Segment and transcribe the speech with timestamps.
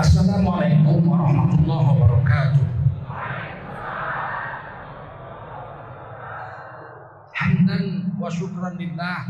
[0.00, 2.64] Assalamualaikum warahmatullahi wabarakatuh.
[7.36, 7.84] Hamdan
[8.16, 9.28] wa syukran lillah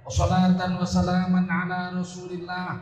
[0.00, 2.72] wa salatan wa salaman ala rasulillah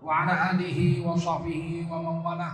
[0.00, 2.50] wa ala alihi wa sahbihi wa man wala.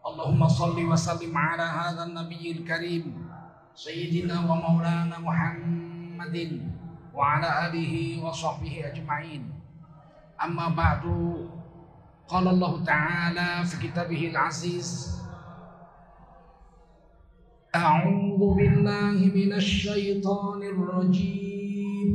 [0.00, 3.28] Allahumma salli wa sallim ala hadha an-nabiyil karim
[3.76, 6.64] sayyidina wa maulana Muhammadin
[7.12, 9.52] wa ala alihi wa sahbihi ajma'in.
[10.40, 11.57] Amma ba'du
[12.28, 15.16] qala Allah Ta'ala fi kitabihil aziz
[17.68, 22.10] أعوذ بالله من الشيطان الرجيم.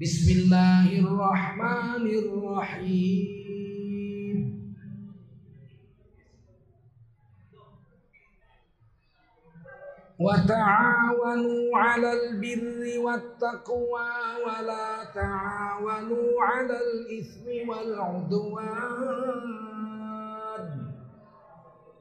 [0.00, 3.41] بسم الله الرحمن الرحيم.
[10.24, 14.10] وتعاونوا على البر والتقوى
[14.46, 19.02] ولا تعاونوا على الإثم والعدوان.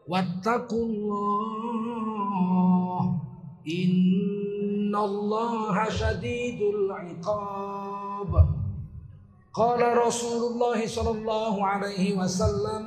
[0.07, 1.41] واتقوا الله
[3.67, 8.31] إن الله شديد العقاب.
[9.53, 12.83] قال رسول الله صلى الله عليه وسلم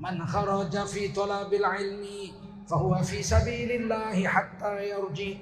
[0.00, 2.04] من خرج في طلب العلم
[2.69, 5.33] فهو في سبيل الله حتى يرجع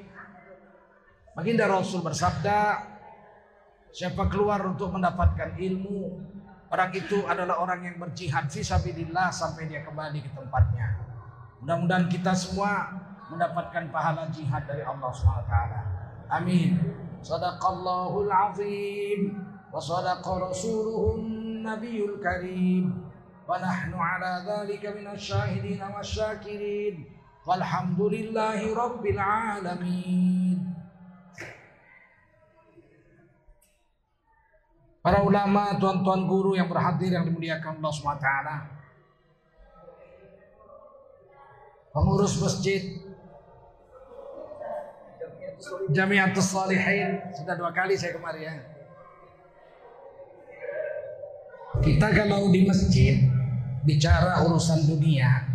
[1.34, 2.78] Baginda Rasul bersabda
[3.90, 6.14] Siapa keluar untuk mendapatkan ilmu
[6.70, 10.94] Orang itu adalah orang yang berjihad Fisabilillah sampai dia kembali ke tempatnya
[11.66, 12.86] Mudah-mudahan kita semua
[13.34, 15.54] Mendapatkan pahala jihad dari Allah SWT
[16.30, 16.78] Amin
[17.26, 19.34] Sadaqallahul azim
[19.74, 22.94] Wa sadaqa rasuluhun nabiyul karim
[23.50, 27.17] Wa nahnu ala dhalika minasyahidin wa syakirin
[27.49, 30.61] Walhamdulillahi rabbil alamin.
[35.01, 38.29] Para ulama, tuan-tuan guru yang berhadir yang dimuliakan Allah SWT
[41.97, 43.01] Pengurus masjid.
[45.89, 47.33] Jamiatus Salihin.
[47.33, 48.61] Sudah dua kali saya kemari ya.
[51.81, 53.17] Kita kalau di masjid
[53.89, 55.48] Bicara urusan dunia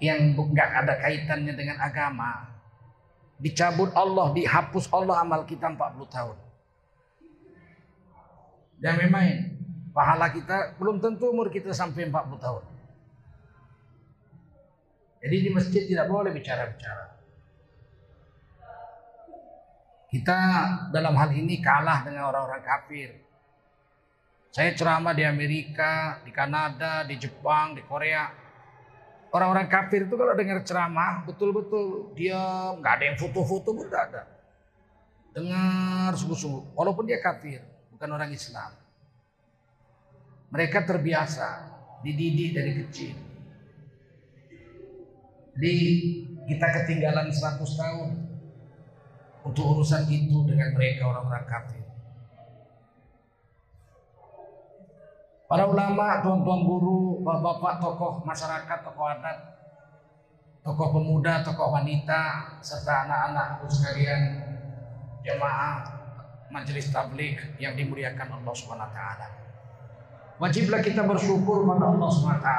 [0.00, 2.48] Yang nggak ada kaitannya dengan agama
[3.40, 5.76] Dicabut Allah, dihapus Allah amal kita 40
[6.12, 6.36] tahun
[8.80, 9.24] dan memang
[9.92, 12.64] pahala kita belum tentu umur kita sampai 40 tahun.
[15.20, 17.20] Jadi di masjid tidak boleh bicara-bicara.
[20.08, 20.38] Kita
[20.90, 23.20] dalam hal ini kalah dengan orang-orang kafir.
[24.50, 28.26] Saya ceramah di Amerika, di Kanada, di Jepang, di Korea.
[29.30, 32.38] Orang-orang kafir itu kalau dengar ceramah betul-betul dia
[32.74, 34.22] nggak ada yang foto-foto pun nggak ada.
[35.30, 37.62] Dengar sungguh-sungguh, walaupun dia kafir
[37.94, 38.74] bukan orang Islam.
[40.50, 41.70] Mereka terbiasa
[42.02, 43.14] dididik dari kecil.
[45.54, 45.76] Jadi
[46.50, 48.08] kita ketinggalan 100 tahun
[49.46, 51.79] untuk urusan itu dengan mereka orang-orang kafir.
[55.50, 59.38] Para ulama, tuan-tuan guru, bapak-bapak, tokoh masyarakat, tokoh adat,
[60.62, 64.46] tokoh pemuda, tokoh wanita, serta anak-anak sekalian
[65.26, 65.82] jemaah
[66.54, 68.54] majelis tabligh yang dimuliakan Allah
[68.94, 69.28] taala.
[70.38, 72.50] Wajiblah kita bersyukur pada Allah SWT.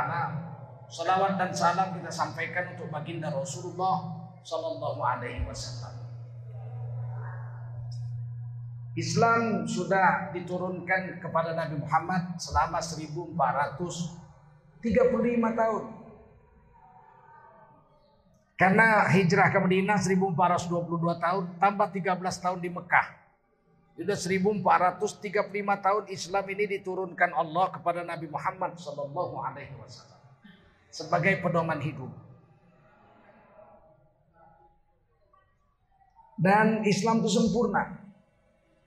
[0.91, 4.11] Salawat dan salam kita sampaikan untuk baginda Rasulullah
[5.47, 6.00] Wasallam.
[8.91, 14.83] Islam sudah diturunkan kepada Nabi Muhammad selama 1435
[15.55, 15.83] tahun.
[18.59, 23.07] Karena hijrah ke Madinah 1422 tahun, tambah 13 tahun di Mekah.
[23.97, 25.49] Sudah 1435
[25.81, 30.19] tahun Islam ini diturunkan Allah kepada Nabi Muhammad Sallallahu Alaihi Wasallam
[30.91, 32.11] sebagai pedoman hidup.
[36.41, 38.00] Dan Islam itu sempurna.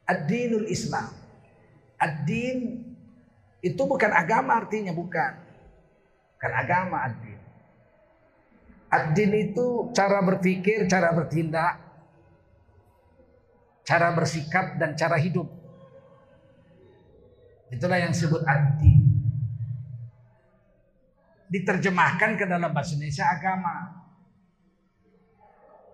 [0.05, 1.09] Ad-dinul Islam.
[1.97, 2.85] Ad-din
[3.65, 5.33] itu bukan agama artinya bukan.
[6.37, 7.41] Bukan agama ad-din.
[8.93, 11.81] Ad-din itu cara berpikir, cara bertindak,
[13.89, 15.49] cara bersikap dan cara hidup.
[17.73, 19.01] Itulah yang disebut ad-din.
[21.49, 24.04] Diterjemahkan ke dalam bahasa Indonesia agama.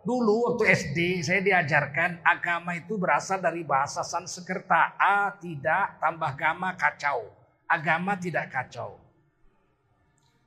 [0.01, 4.97] Dulu waktu SD saya diajarkan agama itu berasal dari bahasa Sanskerta.
[4.97, 7.29] A tidak tambah gama kacau.
[7.69, 8.97] Agama tidak kacau.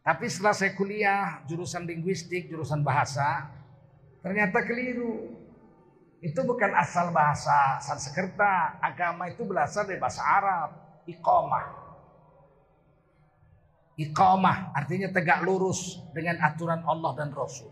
[0.03, 3.53] Tapi setelah saya kuliah jurusan linguistik, jurusan bahasa,
[4.25, 5.31] ternyata keliru.
[6.23, 8.81] Itu bukan asal bahasa Sanskerta.
[8.81, 10.69] Agama itu berasal dari bahasa Arab.
[11.03, 11.65] Iqamah.
[13.99, 17.69] Iqamah artinya tegak lurus dengan aturan Allah dan Rasul.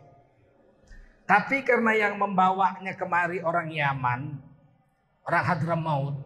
[1.32, 4.36] Tapi karena yang membawanya kemari orang Yaman,
[5.24, 6.20] orang Hadramaut,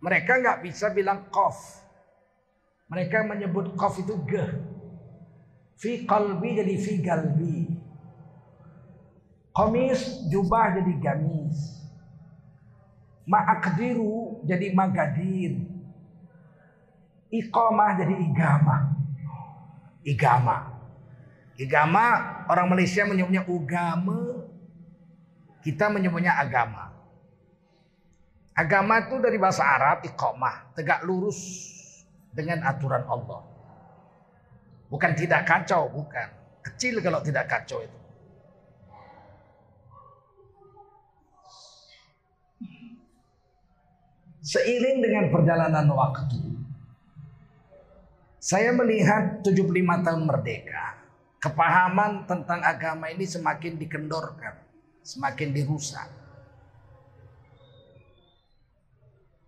[0.00, 1.84] mereka nggak bisa bilang kof.
[2.88, 4.48] Mereka menyebut kof itu ge.
[5.76, 7.68] Fi kalbi jadi fi galbi.
[9.52, 11.84] Komis jubah jadi gamis.
[13.28, 15.52] Ma'akdiru jadi magadir.
[17.28, 18.76] Iqamah jadi igama.
[20.00, 20.75] Igama.
[21.56, 24.44] Igama orang Malaysia menyebutnya ugama.
[25.64, 26.92] Kita menyebutnya agama.
[28.56, 31.36] Agama itu dari bahasa Arab iqamah, tegak lurus
[32.32, 33.44] dengan aturan Allah.
[34.88, 36.28] Bukan tidak kacau, bukan.
[36.64, 38.00] Kecil kalau tidak kacau itu.
[44.46, 46.38] Seiring dengan perjalanan waktu,
[48.38, 50.95] saya melihat 75 tahun merdeka,
[51.40, 54.56] kepahaman tentang agama ini semakin dikendorkan,
[55.04, 56.08] semakin dirusak.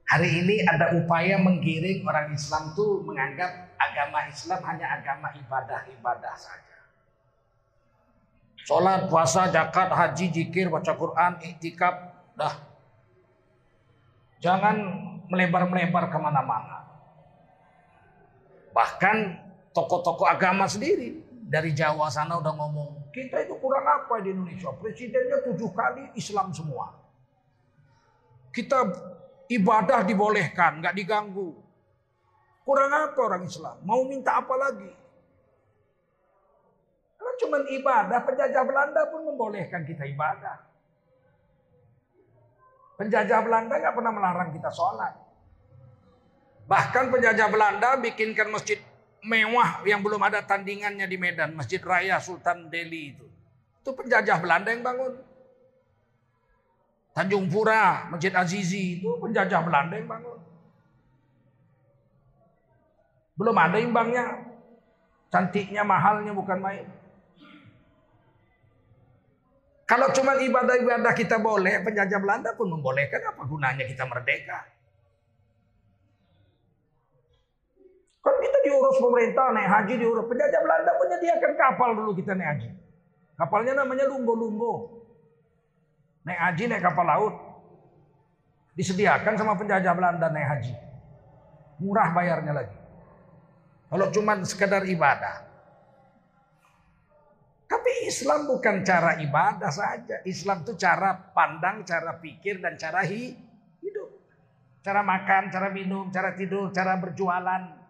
[0.08, 6.76] Hari ini ada upaya menggiring orang Islam tuh menganggap agama Islam hanya agama ibadah-ibadah saja.
[8.64, 11.94] Sholat, puasa, zakat, haji, jikir, baca Quran, iktikaf,
[12.37, 12.69] dah
[14.38, 14.76] Jangan
[15.26, 16.87] melebar-melebar ke mana-mana.
[18.70, 19.17] Bahkan
[19.75, 24.68] tokoh-tokoh agama sendiri dari Jawa sana udah ngomong, kita itu kurang apa di Indonesia?
[24.76, 26.92] Presidennya tujuh kali Islam semua.
[28.52, 28.84] Kita
[29.48, 31.56] ibadah dibolehkan, nggak diganggu.
[32.68, 33.80] Kurang apa orang Islam?
[33.80, 34.92] Mau minta apa lagi?
[37.16, 40.68] Kalau cuma ibadah, penjajah Belanda pun membolehkan kita ibadah.
[43.00, 45.16] Penjajah Belanda nggak pernah melarang kita sholat.
[46.68, 48.76] Bahkan penjajah Belanda bikinkan masjid
[49.28, 51.52] mewah yang belum ada tandingannya di Medan.
[51.52, 53.26] Masjid Raya Sultan Delhi itu.
[53.84, 55.20] Itu penjajah Belanda yang bangun.
[57.12, 60.38] Tanjung Pura, Masjid Azizi itu penjajah Belanda yang bangun.
[63.36, 64.26] Belum ada imbangnya.
[65.28, 66.88] Cantiknya, mahalnya bukan main.
[69.88, 74.77] Kalau cuma ibadah-ibadah kita boleh, penjajah Belanda pun membolehkan apa gunanya kita merdeka.
[78.28, 80.28] Kan kita diurus pemerintah naik haji diurus.
[80.28, 82.69] Penjajah Belanda menyediakan kapal dulu kita naik haji.
[83.40, 85.00] Kapalnya namanya lumbo-lumbo.
[86.28, 87.34] Naik haji naik kapal laut.
[88.76, 90.75] Disediakan sama penjajah Belanda naik haji.
[91.80, 92.76] Murah bayarnya lagi.
[93.88, 95.48] Kalau cuma sekedar ibadah.
[97.64, 100.20] Tapi Islam bukan cara ibadah saja.
[100.28, 104.20] Islam itu cara pandang, cara pikir, dan cara hidup.
[104.84, 107.88] Cara makan, cara minum, cara tidur, cara berjualan.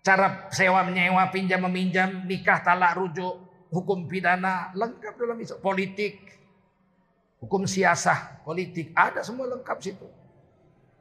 [0.00, 3.36] Cara sewa menyewa, pinjam meminjam, nikah, talak, rujuk,
[3.68, 4.72] hukum pidana.
[4.72, 5.60] Lengkap dalam Islam.
[5.60, 6.16] Politik,
[7.44, 8.96] hukum siasah, politik.
[8.96, 10.08] Ada semua lengkap situ.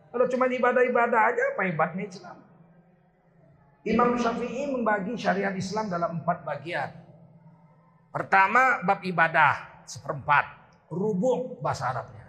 [0.10, 2.38] Kalau cuma ibadah-ibadah aja, apa hebatnya Islam?
[3.88, 6.92] Imam Syafi'i membagi syariat Islam dalam empat bagian.
[8.12, 10.60] Pertama bab ibadah seperempat.
[10.90, 12.26] Rubuh bahasa Arabnya.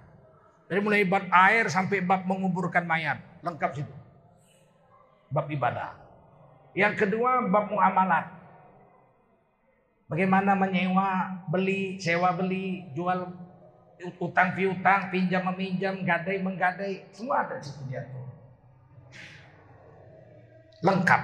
[0.71, 3.19] Dari mulai bab air sampai bab menguburkan mayat.
[3.43, 3.95] Lengkap situ.
[5.33, 6.10] Bab ibadah.
[6.75, 8.27] Yang kedua bab muamalat.
[10.11, 13.31] Bagaimana menyewa, beli, sewa beli, jual
[14.19, 18.27] utang piutang, pinjam meminjam, gadai menggadai, semua ada di situ diatur.
[20.83, 21.23] Lengkap.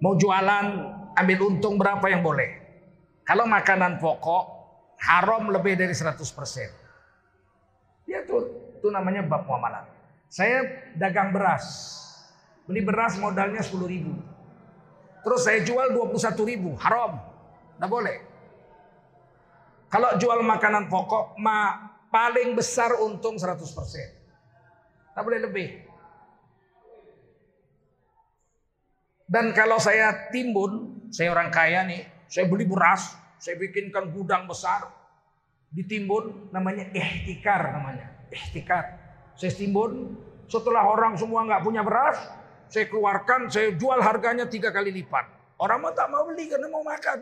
[0.00, 0.66] Mau jualan,
[1.18, 2.56] ambil untung berapa yang boleh.
[3.26, 4.44] Kalau makanan pokok
[4.96, 6.16] haram lebih dari 100%.
[8.08, 8.48] Ya tuh,
[8.80, 9.84] itu namanya bab muamalah.
[10.32, 11.98] Saya dagang beras.
[12.68, 14.12] Beli beras modalnya 10 ribu.
[15.24, 16.76] Terus saya jual 21 ribu.
[16.76, 17.16] Haram.
[17.80, 18.16] Tidak boleh.
[19.88, 23.56] Kalau jual makanan pokok, ma paling besar untung 100%.
[23.64, 25.68] Tidak boleh lebih.
[29.28, 34.88] Dan kalau saya timbun, saya orang kaya nih, saya beli beras, saya bikinkan gudang besar,
[35.68, 38.96] ditimbun, namanya ihtikar namanya, ihtikar.
[39.36, 40.16] Saya timbun,
[40.48, 42.16] setelah orang semua nggak punya beras,
[42.68, 45.24] saya keluarkan, saya jual harganya tiga kali lipat.
[45.58, 47.18] Orang mau tak mau beli karena mau makan.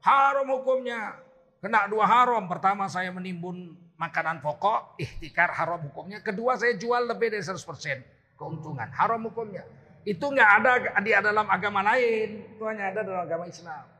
[0.00, 1.18] Haram hukumnya.
[1.60, 2.46] Kena dua haram.
[2.46, 6.22] Pertama saya menimbun makanan pokok, ihtikar haram hukumnya.
[6.22, 8.88] Kedua saya jual lebih dari 100% keuntungan.
[8.94, 9.66] Haram hukumnya.
[10.06, 12.54] Itu nggak ada di dalam agama lain.
[12.54, 13.95] Itu hanya ada dalam agama Islam.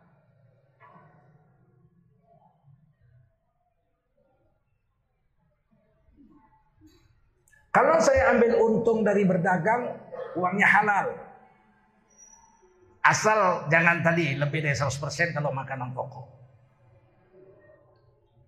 [7.77, 10.01] Kalau saya ambil untung dari berdagang,
[10.33, 11.13] uangnya halal.
[13.05, 16.25] Asal jangan tadi lebih dari 100% kalau makanan pokok.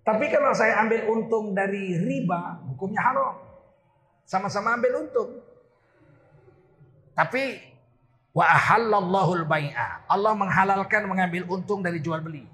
[0.01, 3.37] Tapi kalau saya ambil untung dari riba, hukumnya haram.
[4.25, 5.45] Sama-sama ambil untung.
[7.13, 7.61] Tapi
[8.33, 10.09] wa ahallallahu al-bai'a.
[10.09, 12.49] Allah menghalalkan mengambil untung dari jual beli.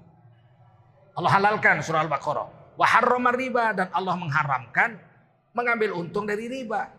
[1.15, 2.75] Allah halalkan surah Al-Baqarah.
[2.75, 5.14] Wa harrama riba dan Allah mengharamkan
[5.55, 6.91] mengambil untung dari riba.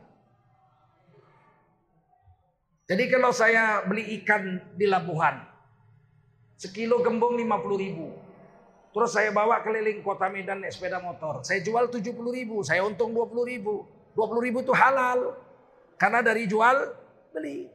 [2.87, 5.43] Jadi kalau saya beli ikan di labuhan,
[6.57, 8.15] sekilo gembung 50 ribu.
[8.97, 11.45] Terus saya bawa keliling kota Medan naik sepeda motor.
[11.45, 13.85] Saya jual 70 ribu, saya untung 20 ribu.
[14.17, 15.37] 20 ribu itu halal.
[16.01, 16.97] Karena dari jual
[17.35, 17.69] beli.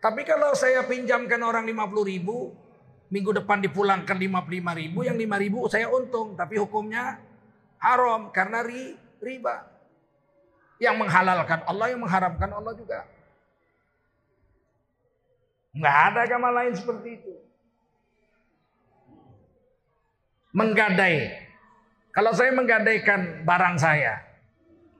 [0.00, 2.54] Tapi kalau saya pinjamkan orang 50 ribu,
[3.12, 6.32] minggu depan dipulangkan 55 ribu, yang 5 ribu saya untung.
[6.32, 7.20] Tapi hukumnya
[7.82, 9.73] haram karena ri, riba.
[10.82, 13.06] Yang menghalalkan Allah, yang mengharamkan Allah juga.
[15.74, 17.32] Nggak ada agama lain seperti itu.
[20.54, 21.34] Menggadai.
[22.14, 24.22] Kalau saya menggadaikan barang saya,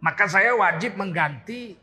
[0.02, 1.78] maka saya wajib mengganti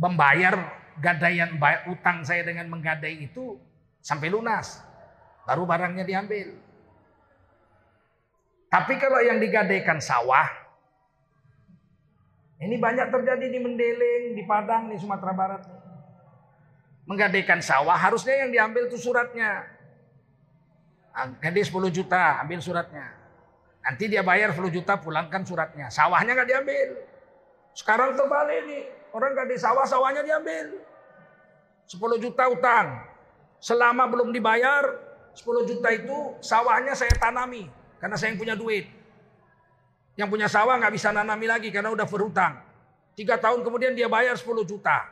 [0.00, 0.56] membayar
[0.96, 1.52] gadaian
[1.92, 3.60] utang saya dengan menggadai itu
[4.00, 4.80] sampai lunas.
[5.44, 6.56] Baru barangnya diambil.
[8.68, 10.48] Tapi kalau yang digadaikan sawah,
[12.58, 15.62] ini banyak terjadi di Mendeleng, di Padang, di Sumatera Barat
[17.08, 19.64] menggadaikan sawah, harusnya yang diambil itu suratnya.
[21.40, 23.16] Gede 10 juta, ambil suratnya.
[23.80, 25.88] Nanti dia bayar 10 juta, pulangkan suratnya.
[25.88, 26.88] Sawahnya nggak diambil.
[27.72, 28.84] Sekarang terbalik nih.
[29.08, 30.84] Orang gak di sawah, sawahnya diambil.
[31.88, 33.08] 10 juta utang.
[33.56, 34.84] Selama belum dibayar,
[35.32, 37.72] 10 juta itu sawahnya saya tanami.
[37.98, 38.84] Karena saya yang punya duit.
[40.18, 42.58] Yang punya sawah nggak bisa nanami lagi karena udah berhutang.
[43.14, 45.06] Tiga tahun kemudian dia bayar 10 juta.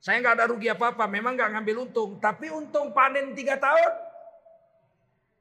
[0.00, 2.20] Saya nggak ada rugi apa-apa, memang nggak ngambil untung.
[2.20, 3.92] Tapi untung panen tiga tahun,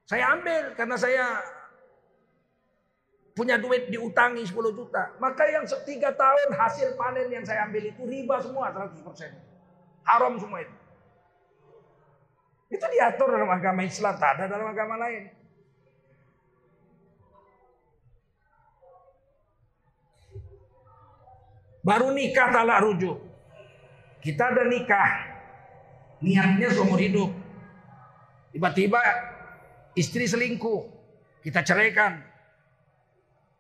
[0.07, 1.25] saya ambil karena saya
[3.35, 5.15] punya duit diutangi 10 juta.
[5.19, 9.03] Maka yang tiga tahun hasil panen yang saya ambil itu riba semua 100%.
[10.03, 10.75] Haram semua itu.
[12.71, 15.38] Itu diatur dalam agama Islam, tak ada dalam agama lain.
[21.79, 23.17] Baru nikah talak rujuk.
[24.19, 25.09] Kita ada nikah.
[26.19, 27.31] Niatnya seumur hidup.
[28.51, 28.99] Tiba-tiba
[29.95, 30.91] istri selingkuh.
[31.39, 32.19] Kita ceraikan.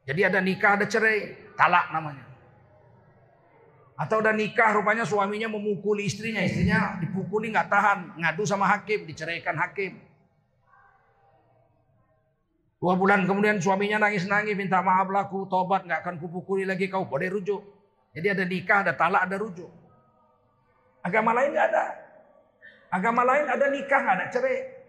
[0.03, 1.47] Jadi ada nikah, ada cerai.
[1.55, 2.27] Talak namanya.
[3.99, 6.43] Atau udah nikah rupanya suaminya memukuli istrinya.
[6.43, 8.19] Istrinya dipukuli nggak tahan.
[8.19, 9.07] Ngadu sama hakim.
[9.07, 9.95] Diceraikan hakim.
[12.79, 14.59] Dua bulan kemudian suaminya nangis-nangis.
[14.59, 15.47] Minta maaf laku.
[15.47, 17.07] Tobat nggak akan kupukuli lagi kau.
[17.07, 17.78] Boleh rujuk.
[18.09, 19.69] Jadi ada nikah, ada talak, ada rujuk.
[21.05, 21.85] Agama lain nggak ada.
[22.89, 24.81] Agama lain ada nikah, ada cerai.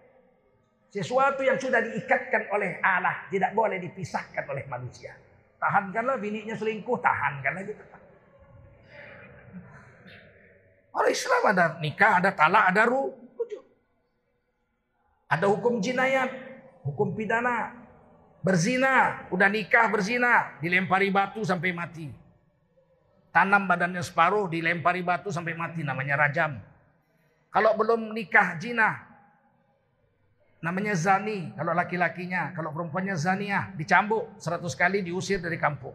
[0.90, 5.14] Sesuatu yang sudah diikatkan oleh Allah tidak boleh dipisahkan oleh manusia.
[5.60, 7.84] Tahankanlah bininya selingkuh, tahankanlah gitu.
[10.90, 13.62] Oleh Islam ada nikah, ada talak, ada rujuk.
[15.30, 16.26] Ada hukum jinayat,
[16.82, 17.78] hukum pidana.
[18.42, 22.19] Berzina, udah nikah berzina, dilempari batu sampai mati.
[23.30, 25.86] Tanam badannya separuh, dilempari batu sampai mati.
[25.86, 26.58] Namanya rajam.
[27.50, 29.06] Kalau belum nikah jina,
[30.62, 31.50] namanya zani.
[31.54, 35.94] Kalau laki-lakinya, kalau perempuannya zaniah, dicambuk seratus kali diusir dari kampung.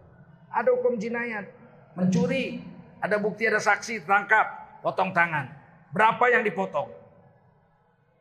[0.51, 1.48] Ada hukum jinayat.
[1.96, 2.60] Mencuri,
[3.00, 5.48] ada bukti, ada saksi, tangkap, potong tangan.
[5.96, 6.92] Berapa yang dipotong?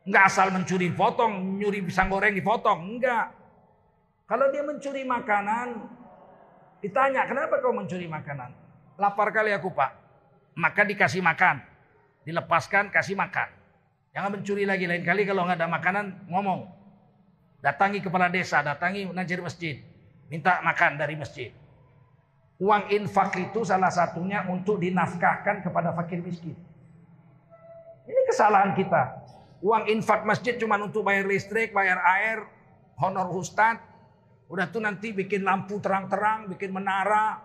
[0.05, 2.99] Enggak asal mencuri potong, nyuri pisang goreng dipotong.
[2.99, 3.35] Enggak.
[4.31, 5.91] Kalau dia mencuri makanan,
[6.81, 8.64] ditanya, kenapa kau mencuri makanan?
[8.95, 9.91] Lapar kali aku pak.
[10.55, 11.63] Maka dikasih makan.
[12.23, 13.51] Dilepaskan kasih makan.
[14.15, 14.87] Jangan mencuri lagi.
[14.87, 16.71] Lain kali kalau nggak ada makanan ngomong.
[17.59, 19.83] Datangi kepala desa, datangi najir masjid.
[20.31, 21.51] Minta makan dari masjid.
[22.63, 26.55] Uang infak itu salah satunya untuk dinafkahkan kepada fakir miskin.
[28.07, 29.27] Ini kesalahan kita.
[29.65, 32.47] Uang infak masjid cuma untuk bayar listrik, bayar air,
[33.01, 33.81] honor ustad.
[34.47, 37.41] Udah tuh nanti bikin lampu terang-terang, bikin menara,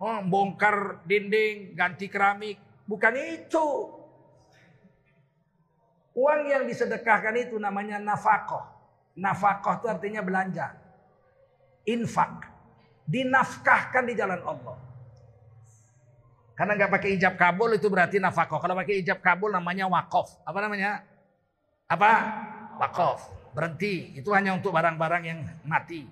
[0.00, 2.56] oh, bongkar dinding, ganti keramik.
[2.88, 3.66] Bukan itu.
[6.16, 8.66] Uang yang disedekahkan itu namanya nafkah.
[9.14, 10.74] Nafkah itu artinya belanja.
[11.86, 12.50] Infak.
[13.06, 14.78] Dinafkahkan di jalan Allah.
[16.58, 18.58] Karena nggak pakai ijab kabul itu berarti nafkah.
[18.58, 20.42] Kalau pakai ijab kabul namanya wakaf.
[20.42, 21.04] Apa namanya?
[21.86, 22.10] Apa?
[22.80, 23.30] Wakaf.
[23.54, 24.18] Berhenti.
[24.18, 26.04] Itu hanya untuk barang-barang yang mati.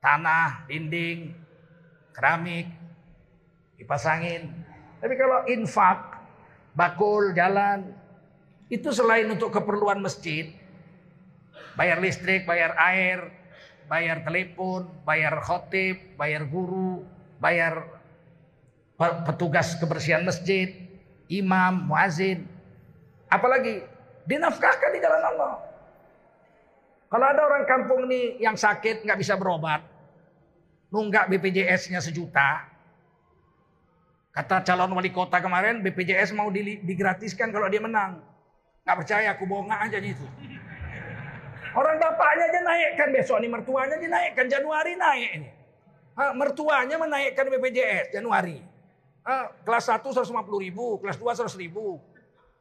[0.00, 1.32] Tanah, dinding,
[2.16, 2.79] keramik,
[3.80, 4.52] dipasangin.
[5.00, 6.20] Tapi kalau infak,
[6.76, 7.96] bakul, jalan,
[8.70, 10.46] Itu selain untuk keperluan masjid,
[11.74, 13.26] bayar listrik, bayar air,
[13.90, 17.02] bayar telepon, bayar khotib, bayar guru,
[17.42, 17.82] bayar
[19.26, 20.70] petugas kebersihan masjid,
[21.26, 22.46] imam, muazin.
[23.26, 23.82] Apalagi
[24.22, 25.52] dinafkahkan di jalan Allah.
[27.10, 29.82] Kalau ada orang kampung nih yang sakit nggak bisa berobat,
[30.94, 32.70] nunggak BPJS-nya sejuta.
[34.30, 38.22] Kata calon wali kota kemarin BPJS mau digratiskan kalau dia menang.
[38.86, 40.22] Nggak percaya, aku bohong aja itu.
[41.70, 45.50] Orang bapaknya aja naikkan besok nih mertuanya dinaikkan Januari naik ini.
[46.18, 48.58] Ha, mertuanya menaikkan BPJS Januari.
[49.26, 51.98] Ha, kelas 1 150 ribu, kelas 2 100 ribu.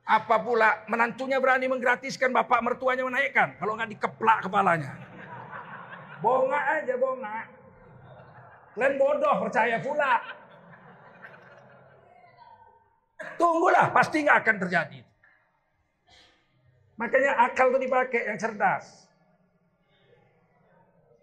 [0.06, 3.58] Apa pula menantunya berani menggratiskan bapak mertuanya menaikkan.
[3.62, 4.94] Kalau nggak dikeplak kepalanya.
[6.22, 7.46] Bonga aja bonga.
[8.74, 10.39] Kalian bodoh percaya pula.
[13.40, 15.00] Tunggulah pasti nggak akan terjadi.
[17.00, 19.08] Makanya akal itu dipakai yang cerdas.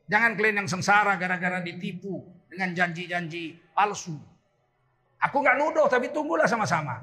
[0.09, 4.17] Jangan kalian yang sengsara gara-gara ditipu dengan janji-janji palsu.
[5.21, 7.03] Aku nggak nuduh tapi tunggulah sama-sama.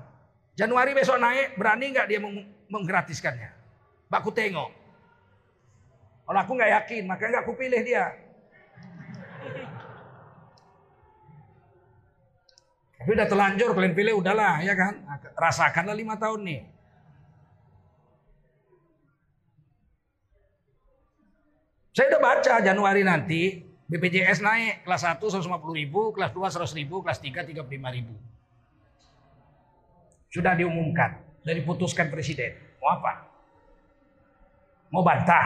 [0.54, 2.22] Januari besok naik, berani nggak dia
[2.70, 3.52] menggratiskannya?
[4.10, 4.70] Baku tengok.
[6.24, 8.23] Kalau aku nggak yakin, makanya nggak aku pilih dia.
[13.04, 15.04] Tapi udah telanjur kalian pilih udahlah ya kan.
[15.36, 16.62] Rasakanlah lima tahun nih.
[21.92, 23.60] Saya udah baca Januari nanti
[23.92, 28.16] BPJS naik kelas 1 150 ribu, kelas 2 100 ribu, kelas 3 35 ribu.
[30.32, 32.56] Sudah diumumkan, sudah diputuskan presiden.
[32.80, 33.28] Mau apa?
[34.96, 35.46] Mau bantah?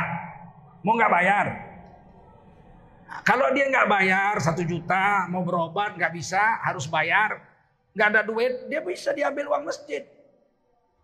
[0.86, 1.46] Mau nggak bayar?
[3.08, 7.47] Nah, kalau dia nggak bayar satu juta, mau berobat nggak bisa, harus bayar,
[7.98, 10.06] nggak ada duit, dia bisa diambil uang masjid.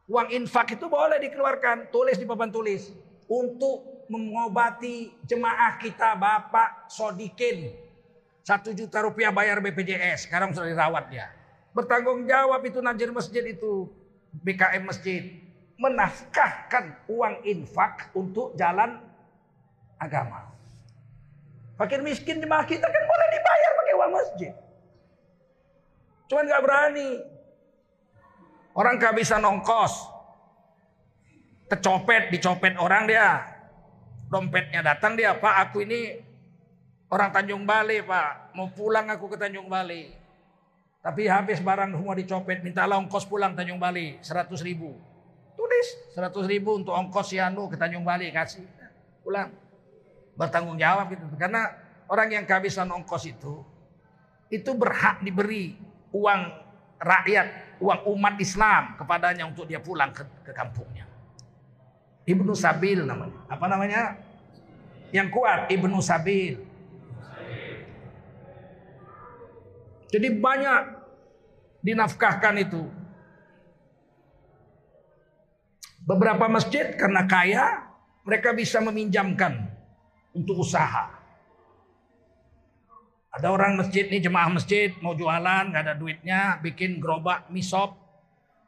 [0.05, 2.93] Uang infak itu boleh dikeluarkan, tulis di papan tulis
[3.25, 7.73] untuk mengobati jemaah kita Bapak Sodikin.
[8.45, 10.29] Satu juta rupiah bayar BPJS.
[10.29, 11.33] Sekarang sudah dirawat dia.
[11.73, 13.89] Bertanggung jawab itu najir masjid itu.
[14.45, 15.33] BKM masjid.
[15.81, 19.01] Menafkahkan uang infak untuk jalan
[19.97, 20.51] agama.
[21.73, 24.53] Fakir miskin jemaah kita kan boleh dibayar pakai uang masjid.
[26.27, 27.09] Cuman nggak berani.
[28.73, 30.11] Orang kehabisan ongkos.
[31.69, 33.53] Tercopet, dicopet orang dia
[34.33, 36.17] dompetnya datang dia, Pak aku ini
[37.13, 40.09] orang Tanjung Bali Pak, mau pulang aku ke Tanjung Bali.
[41.05, 44.97] Tapi habis barang semua dicopet, minta ongkos pulang Tanjung Bali, 100 ribu.
[45.53, 48.65] Tulis 100 ribu untuk ongkos si Anu ke Tanjung Bali, kasih.
[49.21, 49.53] Pulang.
[50.33, 51.29] Bertanggung jawab gitu.
[51.37, 51.69] Karena
[52.09, 53.61] orang yang kehabisan ongkos itu,
[54.49, 55.77] itu berhak diberi
[56.13, 56.41] uang
[57.01, 61.09] rakyat, uang umat Islam kepadanya untuk dia pulang ke, ke kampungnya.
[62.23, 63.35] Ibnu Sabil namanya.
[63.51, 64.15] Apa namanya?
[65.11, 66.55] Yang kuat Ibnu Sabil.
[70.13, 70.81] Jadi banyak
[71.81, 72.85] dinafkahkan itu.
[76.03, 77.89] Beberapa masjid karena kaya
[78.23, 79.67] mereka bisa meminjamkan
[80.31, 81.22] untuk usaha.
[83.33, 87.97] Ada orang masjid nih jemaah masjid mau jualan nggak ada duitnya bikin gerobak misop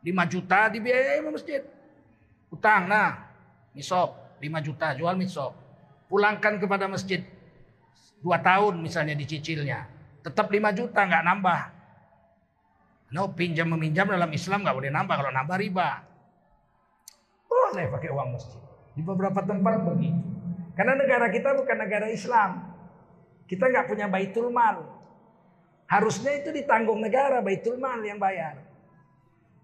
[0.01, 1.61] 5 juta dibiayai masjid.
[2.49, 3.29] Utang nah
[3.77, 5.53] misop 5 juta jual misop
[6.09, 7.21] pulangkan kepada masjid.
[8.25, 9.85] Dua tahun misalnya dicicilnya.
[10.25, 11.61] Tetap 5 juta nggak nambah.
[13.13, 15.13] No pinjam meminjam dalam Islam nggak boleh nambah.
[15.13, 15.89] Kalau nambah riba.
[17.45, 18.61] Boleh pakai uang masjid.
[18.97, 20.25] Di beberapa tempat begitu.
[20.73, 22.74] Karena negara kita bukan negara Islam
[23.45, 24.85] kita nggak punya baitul mal
[25.85, 28.65] harusnya itu ditanggung negara baitul mal yang bayar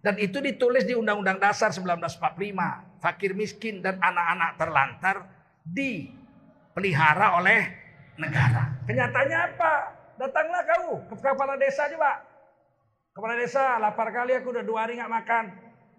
[0.01, 2.97] dan itu ditulis di Undang-Undang Dasar 1945.
[3.01, 5.17] Fakir miskin dan anak-anak terlantar
[5.61, 7.69] dipelihara oleh
[8.17, 8.81] negara.
[8.89, 9.73] Kenyataannya apa?
[10.17, 12.11] Datanglah kau ke kepala desa coba.
[13.13, 15.43] Kepala desa, lapar kali aku udah dua hari nggak makan.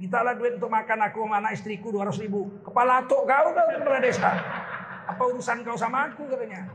[0.03, 2.51] Mintalah duit untuk makan aku sama anak istriku 200 ribu.
[2.66, 4.31] Kepala tok kau kau kepala desa.
[5.07, 6.66] Apa urusan kau sama aku katanya.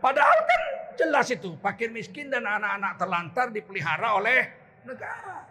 [0.00, 0.62] Padahal kan
[0.96, 1.56] jelas itu.
[1.60, 4.40] Fakir miskin dan anak-anak terlantar dipelihara oleh
[4.84, 5.46] negara.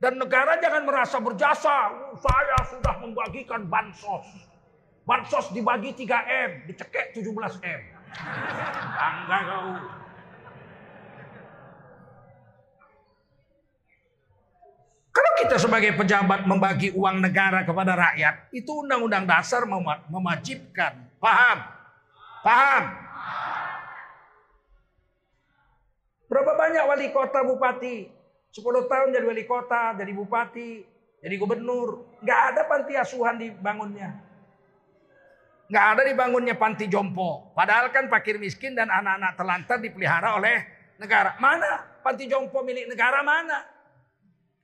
[0.00, 1.92] Dan negara jangan merasa berjasa.
[2.16, 4.48] Saya sudah membagikan bansos.
[5.04, 7.80] Bansos dibagi 3M, dicekek 17M.
[8.96, 9.68] Bangga kau.
[15.10, 20.96] Kalau kita sebagai pejabat membagi uang negara kepada rakyat, itu undang-undang dasar mem mewajibkan.
[21.20, 21.58] Paham?
[22.40, 23.09] Paham?
[26.30, 30.70] Berapa banyak wali kota bupati 10 tahun jadi wali kota, jadi bupati,
[31.20, 32.16] Jadi gubernur.
[32.24, 34.08] Nggak ada panti asuhan dibangunnya.
[35.68, 37.52] Nggak ada dibangunnya panti jompo.
[37.52, 40.64] Padahal kan fakir miskin dan anak-anak terlantar dipelihara oleh
[40.96, 41.36] negara.
[41.36, 43.68] Mana panti jompo milik negara mana?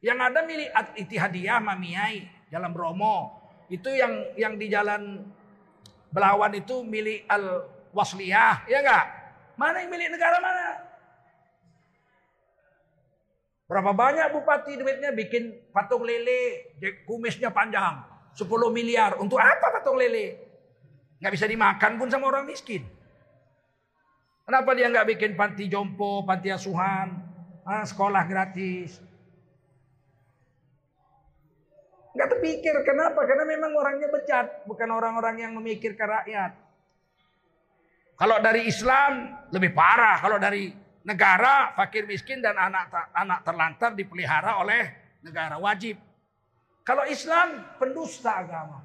[0.00, 3.36] Yang ada milik Itihadiyah Mamiyai Jalan Bromo.
[3.68, 5.28] Itu yang yang di jalan
[6.08, 9.04] Belawan itu milik Al Wasliyah, ya enggak?
[9.56, 10.84] Mana yang milik negara mana?
[13.66, 16.76] Berapa banyak bupati duitnya bikin patung lele,
[17.08, 18.04] kumisnya panjang,
[18.36, 19.16] 10 miliar.
[19.16, 20.36] Untuk apa patung lele?
[21.18, 22.84] Nggak bisa dimakan pun sama orang miskin.
[24.44, 27.16] Kenapa dia nggak bikin panti jompo, panti asuhan,
[27.66, 29.02] ah, sekolah gratis?
[32.14, 32.74] Nggak terpikir.
[32.86, 33.24] Kenapa?
[33.24, 34.68] Karena memang orangnya bejat.
[34.68, 36.65] Bukan orang-orang yang memikirkan rakyat.
[38.16, 40.16] Kalau dari Islam lebih parah.
[40.24, 40.72] Kalau dari
[41.04, 46.00] negara fakir miskin dan anak anak terlantar dipelihara oleh negara wajib.
[46.82, 48.82] Kalau Islam pendusta agama.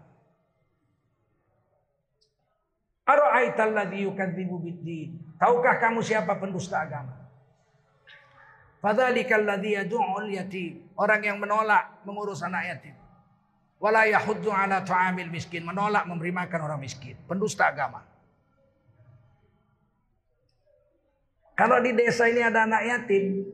[5.42, 7.18] Tahukah kamu siapa pendusta agama?
[8.82, 10.92] Fadzalikal ladzi yad'ul yatim.
[10.98, 12.96] Orang yang menolak mengurus anak yatim.
[13.82, 15.66] Wala yahuddu ala ta'amil miskin.
[15.66, 17.18] Menolak memberi makan orang miskin.
[17.26, 18.11] Pendusta agama.
[21.62, 23.46] Kalau di desa ini ada anak yatim,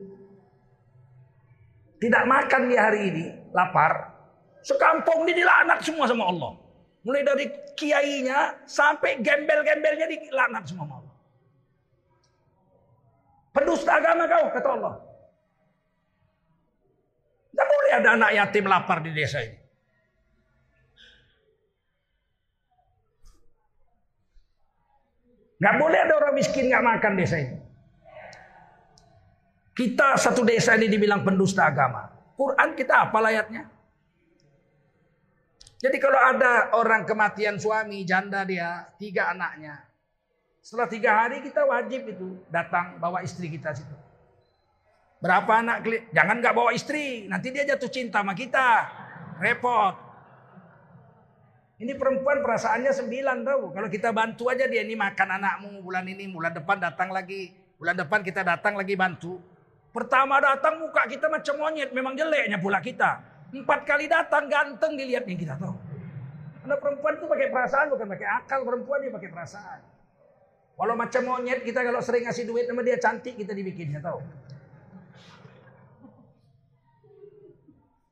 [2.00, 4.16] tidak makan di hari ini, lapar,
[4.64, 6.56] sekampung ini dilaknat semua sama Allah.
[7.04, 11.14] Mulai dari kiainya sampai gembel-gembelnya dilaknat semua sama Allah.
[13.52, 14.94] Pendusta agama kau, kata Allah.
[17.52, 19.60] Tidak boleh ada anak yatim lapar di desa ini.
[25.60, 27.67] Gak boleh ada orang miskin gak makan desa ini.
[29.78, 32.10] Kita satu desa ini dibilang pendusta agama.
[32.34, 33.70] Quran kita apa ayatnya?
[35.78, 39.86] Jadi kalau ada orang kematian suami, janda dia, tiga anaknya.
[40.58, 43.94] Setelah tiga hari kita wajib itu datang bawa istri kita situ.
[45.22, 45.86] Berapa anak?
[46.10, 48.90] Jangan nggak bawa istri, nanti dia jatuh cinta sama kita.
[49.38, 49.94] Repot.
[51.78, 53.70] Ini perempuan perasaannya sembilan tau.
[53.70, 57.54] Kalau kita bantu aja dia ini makan anakmu bulan ini, bulan depan datang lagi.
[57.78, 59.38] Bulan depan kita datang lagi bantu.
[59.98, 61.90] Pertama datang muka kita macam monyet.
[61.90, 63.18] Memang jeleknya pula kita.
[63.50, 65.74] Empat kali datang ganteng dilihatnya kita tahu.
[66.62, 68.62] Karena perempuan itu pakai perasaan bukan pakai akal.
[68.62, 69.80] Perempuan dia pakai perasaan.
[70.78, 74.22] Walau macam monyet kita kalau sering ngasih duit sama dia cantik kita dibikinnya tahu.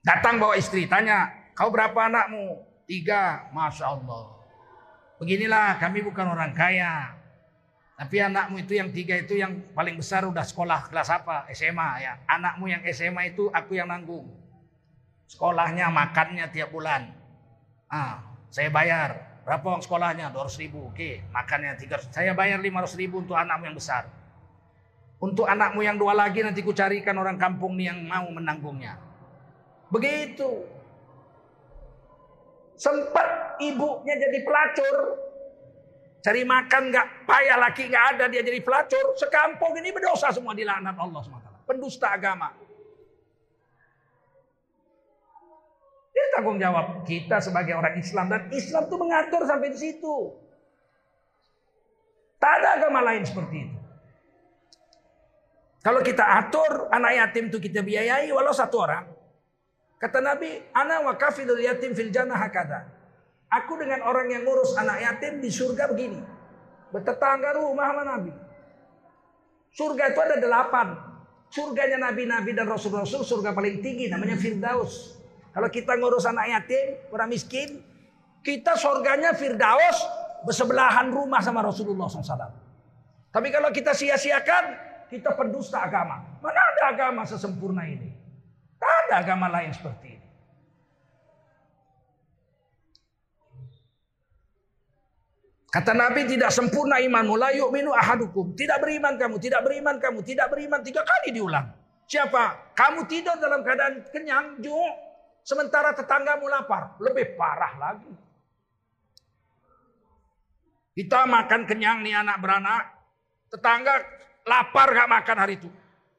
[0.03, 2.67] Datang bawa istri tanya kau berapa anakmu?
[2.91, 3.47] Tiga.
[3.55, 4.35] Masya Allah.
[5.23, 7.15] Beginilah kami bukan orang kaya.
[7.97, 11.49] Tapi anakmu itu yang tiga itu yang paling besar udah sekolah kelas apa?
[11.57, 12.13] SMA ya.
[12.29, 14.29] Anakmu yang SMA itu aku yang nanggung.
[15.25, 17.09] Sekolahnya, makannya tiap bulan.
[17.89, 18.21] Ah,
[18.53, 19.41] saya bayar.
[19.49, 20.29] Berapa uang sekolahnya?
[20.29, 20.93] 200 ribu.
[20.93, 22.13] Oke, makannya 300.
[22.13, 24.13] Saya bayar 500 ribu untuk anakmu yang besar.
[25.17, 29.01] Untuk anakmu yang dua lagi nanti ku carikan orang kampung nih yang mau menanggungnya.
[29.89, 30.69] Begitu.
[32.77, 34.97] Sempat ibunya jadi pelacur.
[36.25, 39.15] Cari makan nggak payah laki nggak ada dia jadi pelacur.
[39.15, 41.51] Sekampung ini berdosa semua dilaknat Allah SWT.
[41.67, 42.51] Pendusta agama.
[46.17, 50.17] Ini tanggung jawab kita sebagai orang Islam dan Islam itu mengatur sampai di situ.
[52.41, 53.79] Tak ada agama lain seperti itu.
[55.85, 59.07] Kalau kita atur anak yatim itu kita biayai walau satu orang.
[60.03, 62.96] Kata Nabi, ana wa kafilul yatim fil jannah hakada.
[63.47, 66.19] Aku dengan orang yang ngurus anak yatim di surga begini.
[66.91, 68.33] Bertetangga rumah sama Nabi.
[69.71, 70.97] Surga itu ada delapan.
[71.47, 75.15] Surganya Nabi-Nabi dan Rasul-Rasul surga paling tinggi namanya Firdaus.
[75.55, 77.81] Kalau kita ngurus anak yatim, orang miskin,
[78.43, 79.99] kita surganya Firdaus
[80.43, 82.51] bersebelahan rumah sama Rasulullah SAW.
[83.31, 84.65] Tapi kalau kita sia-siakan,
[85.07, 86.41] kita pendusta agama.
[86.43, 88.11] Mana ada agama sesempurna ini?
[88.77, 90.16] Tak ada agama lain seperti ini.
[95.77, 97.37] Kata Nabi tidak sempurna imanmu.
[97.37, 98.57] La yu'minu ahadukum.
[98.57, 100.81] Tidak beriman kamu, tidak beriman kamu, tidak beriman.
[100.81, 101.69] Tiga kali diulang.
[102.09, 102.73] Siapa?
[102.73, 104.73] Kamu tidur dalam keadaan kenyang, ju.
[105.45, 106.97] Sementara tetanggamu lapar.
[106.97, 108.09] Lebih parah lagi.
[110.97, 112.83] Kita makan kenyang nih anak beranak.
[113.53, 114.01] Tetangga
[114.49, 115.69] lapar gak makan hari itu.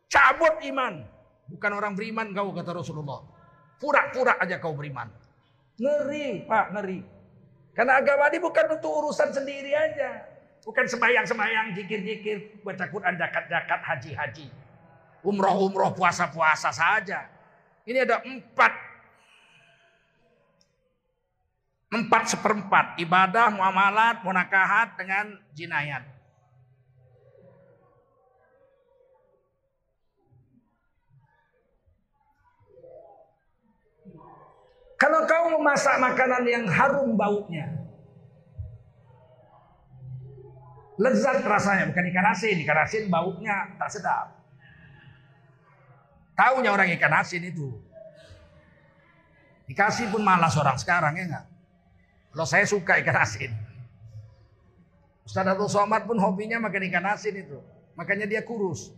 [0.06, 1.02] Cabut iman.
[1.50, 3.26] Bukan orang beriman kau kata Rasulullah.
[3.82, 5.10] Pura-pura aja kau beriman.
[5.82, 7.17] Ngeri pak, ngeri.
[7.78, 10.26] Karena agama ini bukan untuk urusan sendiri aja.
[10.66, 14.50] Bukan sembayang-sembayang, jikir-jikir, baca Quran, zakat-zakat, haji-haji.
[15.22, 17.30] Umroh-umroh, puasa-puasa saja.
[17.86, 18.74] Ini ada empat.
[21.94, 22.98] Empat seperempat.
[22.98, 26.17] Ibadah, muamalat, munakahat dengan jinayat.
[35.48, 37.72] Kau memasak makanan yang harum baunya.
[41.00, 41.88] Lezat rasanya.
[41.88, 42.60] Bukan ikan asin.
[42.68, 44.28] Ikan asin baunya tak sedap.
[46.36, 47.80] Taunya orang ikan asin itu.
[49.72, 51.46] Dikasih pun malas orang sekarang ya enggak.
[52.36, 53.56] Kalau saya suka ikan asin.
[55.24, 57.56] Ustaz Abdul Somad pun hobinya makan ikan asin itu.
[57.96, 58.92] Makanya dia kurus.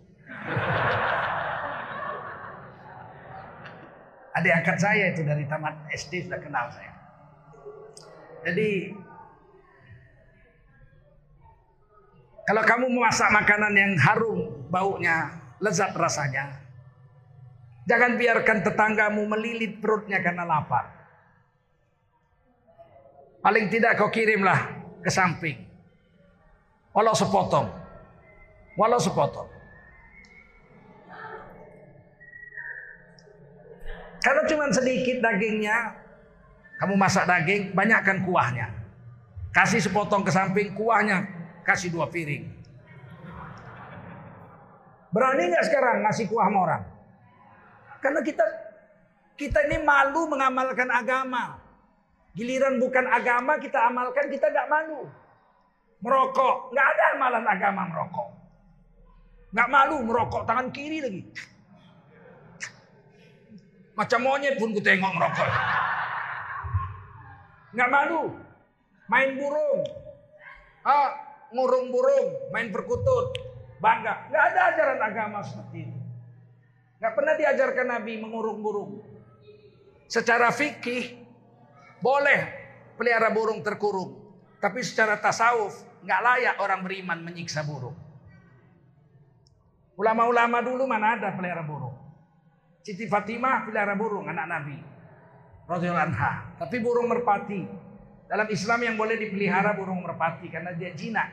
[4.39, 6.95] Adik angkat saya itu dari tamat SD sudah kenal saya.
[8.47, 8.95] Jadi
[12.47, 16.55] kalau kamu memasak makanan yang harum baunya, lezat rasanya,
[17.83, 20.87] jangan biarkan tetanggamu melilit perutnya karena lapar.
[23.43, 24.71] Paling tidak kau kirimlah
[25.03, 25.67] ke samping.
[26.95, 27.67] Walau sepotong.
[28.79, 29.58] Walau sepotong.
[34.19, 35.95] Karena cuma sedikit dagingnya,
[36.79, 38.67] kamu masak daging, banyakkan kuahnya.
[39.55, 41.25] Kasih sepotong ke samping, kuahnya
[41.63, 42.47] kasih dua piring.
[45.09, 46.83] Berani nggak sekarang ngasih kuah sama orang?
[47.99, 48.45] Karena kita
[49.39, 51.57] kita ini malu mengamalkan agama.
[52.37, 55.09] Giliran bukan agama kita amalkan kita nggak malu.
[55.99, 58.29] Merokok, nggak ada amalan agama merokok.
[59.49, 61.21] Nggak malu merokok tangan kiri lagi.
[63.99, 65.49] Macam monyet pun ku tengok merokok.
[67.75, 68.31] Nggak malu.
[69.11, 69.83] Main burung.
[70.87, 71.19] Ah,
[71.51, 72.27] ngurung burung.
[72.55, 73.35] Main perkutut.
[73.83, 74.31] Bangga.
[74.31, 75.99] Nggak ada ajaran agama seperti itu.
[77.03, 79.03] Nggak pernah diajarkan Nabi mengurung burung.
[80.07, 81.19] Secara fikih.
[81.99, 82.39] Boleh
[82.95, 84.15] pelihara burung terkurung.
[84.63, 85.75] Tapi secara tasawuf.
[86.07, 87.99] Nggak layak orang beriman menyiksa burung.
[89.99, 91.88] Ulama-ulama dulu mana ada pelihara burung.
[92.89, 94.73] Siti Fatimah pelihara burung anak Nabi.
[95.69, 96.57] Anha.
[96.57, 97.61] Tapi burung merpati.
[98.25, 101.29] Dalam Islam yang boleh dipelihara burung merpati karena dia jinak.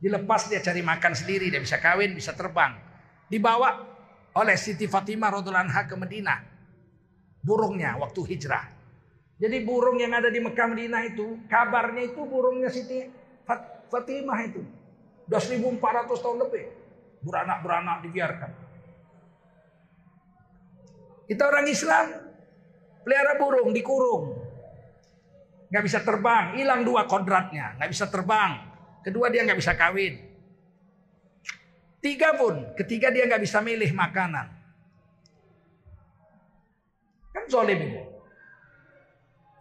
[0.00, 2.80] Dilepas dia cari makan sendiri, dia bisa kawin, bisa terbang.
[3.28, 3.76] Dibawa
[4.32, 6.48] oleh Siti Fatimah anha ke Madinah.
[7.44, 8.72] Burungnya waktu hijrah.
[9.36, 13.04] Jadi burung yang ada di Mekah Madinah itu, kabarnya itu burungnya Siti
[13.92, 14.64] Fatimah itu.
[15.28, 16.64] 2400 tahun lebih.
[17.20, 18.69] Beranak-beranak dibiarkan.
[21.30, 22.10] Kita orang Islam
[23.06, 24.34] pelihara burung dikurung.
[25.70, 28.66] Nggak bisa terbang, hilang dua kodratnya, nggak bisa terbang.
[29.06, 30.18] Kedua dia nggak bisa kawin.
[32.02, 34.50] Tiga pun, ketiga dia nggak bisa milih makanan.
[37.30, 38.02] Kan zolim ini.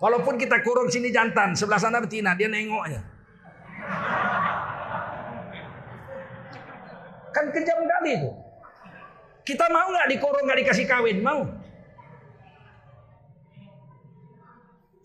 [0.02, 3.02] Walaupun kita kurung sini jantan, sebelah sana betina, dia nengok aja.
[7.30, 8.32] Kan kejam kali itu.
[9.46, 11.22] Kita mau nggak dikurung nggak dikasih kawin?
[11.22, 11.59] Mau?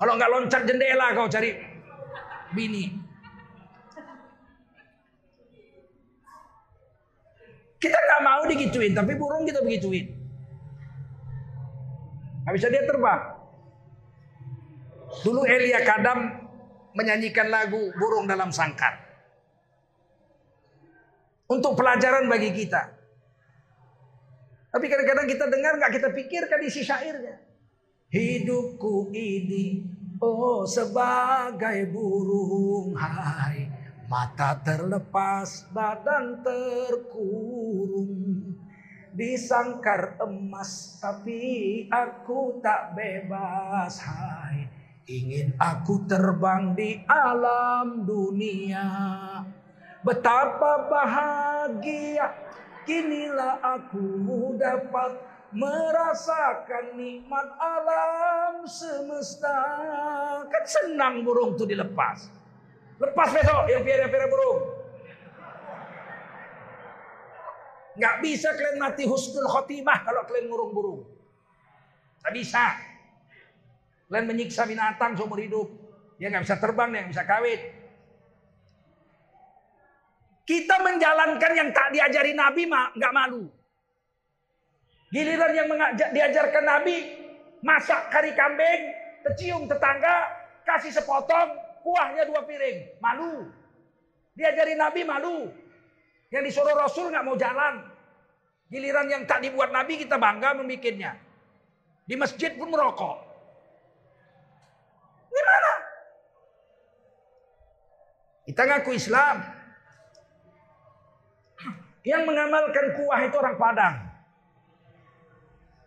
[0.05, 1.57] Kalau nggak loncat jendela kau cari
[2.53, 2.93] bini.
[7.81, 10.05] Kita nggak mau digituin, tapi burung kita begituin.
[12.45, 13.23] Nggak bisa dia terbang.
[15.25, 16.37] Dulu Elia Kadam
[16.93, 19.01] menyanyikan lagu Burung dalam Sangkar.
[21.49, 22.93] Untuk pelajaran bagi kita.
[24.69, 27.41] Tapi kadang-kadang kita dengar nggak kita pikirkan isi syairnya.
[28.13, 29.94] Hidupku ini
[30.25, 33.69] oh sebagai burung hai.
[34.09, 38.13] Mata terlepas badan terkurung.
[39.15, 44.69] Disangkar emas tapi aku tak bebas hai.
[45.05, 48.89] Ingin aku terbang di alam dunia.
[50.05, 52.45] Betapa bahagia
[52.85, 55.17] Kinilah aku dapat
[55.55, 59.59] merasakan nikmat alam semesta.
[60.51, 62.27] Kan senang burung tuh dilepas.
[62.99, 64.61] Lepas besok yang piara-piara burung.
[67.95, 71.01] Nggak bisa kalian mati husnul khotimah kalau kalian ngurung burung.
[72.23, 72.65] Nggak bisa.
[74.11, 75.71] Kalian menyiksa binatang seumur hidup.
[76.19, 77.61] Dia nggak bisa terbang, dia nggak bisa kawin.
[80.45, 83.64] Kita menjalankan yang tak diajari Nabi nggak malu.
[85.15, 86.97] Giliran yang mengajak, diajarkan Nabi
[87.63, 88.91] masak kari kambing,
[89.23, 90.27] tercium tetangga,
[90.67, 91.55] kasih sepotong,
[91.87, 93.47] kuahnya dua piring, malu.
[94.35, 95.55] Diajari Nabi malu.
[96.35, 97.87] Yang disuruh Rasul nggak mau jalan.
[98.67, 101.15] Giliran yang tak dibuat Nabi kita bangga membikinnya.
[102.11, 103.23] Di masjid pun merokok.
[105.31, 105.73] Gimana?
[108.51, 109.37] Kita ngaku Islam.
[112.03, 114.14] Yang mengamalkan kuah itu orang Padang.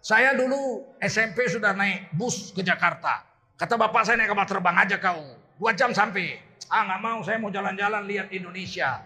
[0.07, 3.27] Saya dulu SMP sudah naik bus ke Jakarta.
[3.59, 5.19] Kata bapak saya naik kapal terbang aja kau.
[5.59, 6.39] Dua jam sampai.
[6.71, 9.03] Ah nggak mau, saya mau jalan-jalan lihat Indonesia.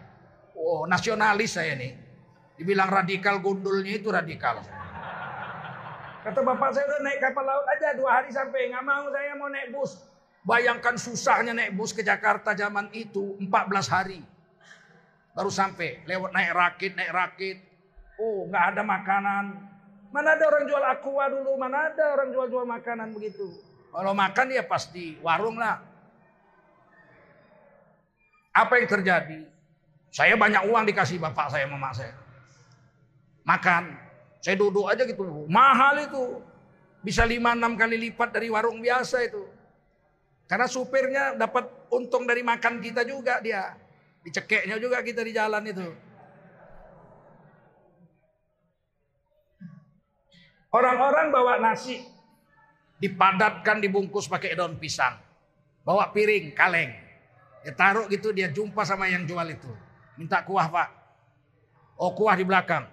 [0.54, 1.98] Oh nasionalis saya nih.
[2.54, 4.62] Dibilang radikal gundulnya itu radikal.
[6.22, 8.70] Kata bapak saya udah naik kapal laut aja dua hari sampai.
[8.70, 10.06] Nggak mau saya mau naik bus.
[10.46, 13.50] Bayangkan susahnya naik bus ke Jakarta zaman itu 14
[13.90, 14.22] hari.
[15.34, 17.58] Baru sampai lewat naik rakit, naik rakit.
[18.22, 19.72] Oh nggak ada makanan.
[20.12, 23.48] Mana ada orang jual aqua dulu, mana ada orang jual-jual makanan begitu.
[23.92, 25.80] Kalau makan ya pasti warung lah.
[28.52, 29.48] Apa yang terjadi?
[30.12, 32.12] Saya banyak uang dikasih bapak saya, mama saya.
[33.48, 33.96] Makan.
[34.44, 35.48] Saya duduk aja gitu.
[35.48, 36.44] Mahal itu.
[37.00, 39.48] Bisa 5-6 kali lipat dari warung biasa itu.
[40.52, 43.80] Karena supirnya dapat untung dari makan kita juga dia.
[44.28, 45.88] Dicekeknya juga kita di jalan itu.
[50.72, 52.00] Orang-orang bawa nasi.
[53.04, 55.20] Dipadatkan, dibungkus pakai daun pisang.
[55.84, 56.96] Bawa piring, kaleng.
[57.62, 59.70] Dia taruh gitu, dia jumpa sama yang jual itu.
[60.16, 60.88] Minta kuah pak.
[62.00, 62.88] Oh kuah di belakang.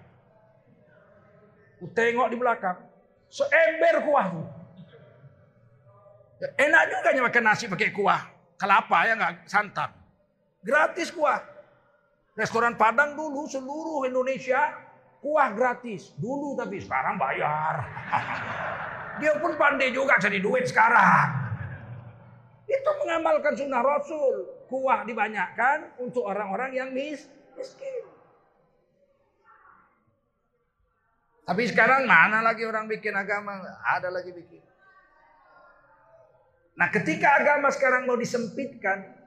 [1.79, 2.77] Ku tengok di belakang.
[3.31, 4.47] Seember kuah tuh.
[6.57, 8.21] Enak juga makan nasi pakai kuah.
[8.59, 9.89] Kelapa ya nggak santan.
[10.61, 11.39] Gratis kuah.
[12.35, 14.88] Restoran Padang dulu seluruh Indonesia
[15.19, 16.15] kuah gratis.
[16.15, 17.83] Dulu tapi sekarang bayar.
[19.19, 21.51] Dia pun pandai juga cari duit sekarang.
[22.69, 24.47] Itu mengamalkan sunnah Rasul.
[24.71, 28.05] Kuah dibanyakkan untuk orang-orang yang miskin.
[31.49, 33.57] Tapi sekarang mana lagi orang bikin agama?
[33.81, 34.61] Ada lagi bikin.
[36.77, 39.19] Nah ketika agama sekarang mau disempitkan.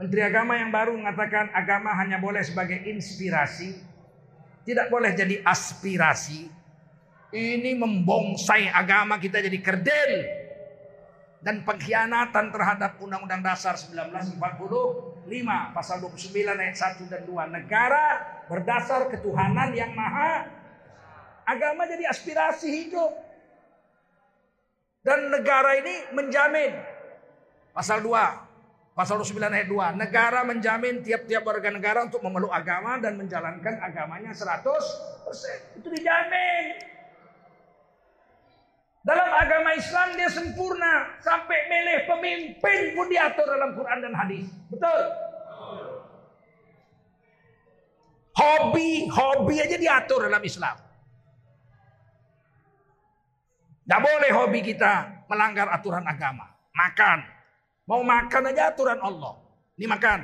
[0.00, 3.89] Menteri Agama yang baru mengatakan agama hanya boleh sebagai inspirasi.
[4.70, 6.46] Tidak boleh jadi aspirasi.
[7.34, 10.12] Ini membongsai agama kita jadi kerdil.
[11.42, 14.38] Dan pengkhianatan terhadap Undang-Undang Dasar 1945
[15.74, 20.46] pasal 29 ayat 1 dan 2 negara berdasar ketuhanan yang maha
[21.48, 23.10] agama jadi aspirasi hidup
[25.00, 26.76] dan negara ini menjamin
[27.72, 28.49] pasal 2
[28.92, 34.34] pasal 29 ayat 2 negara menjamin tiap-tiap warga negara untuk memeluk agama dan menjalankan agamanya
[34.34, 36.90] 100% itu dijamin
[39.00, 44.44] dalam agama Islam dia sempurna sampai milih pemimpin pun diatur dalam Quran dan hadis.
[44.68, 45.00] Betul?
[48.36, 50.76] Hobi, hobi aja diatur dalam Islam.
[53.84, 56.46] Tidak boleh hobi kita melanggar aturan agama.
[56.76, 57.39] Makan.
[57.90, 59.34] Mau makan aja aturan Allah.
[59.74, 60.22] Ini makan.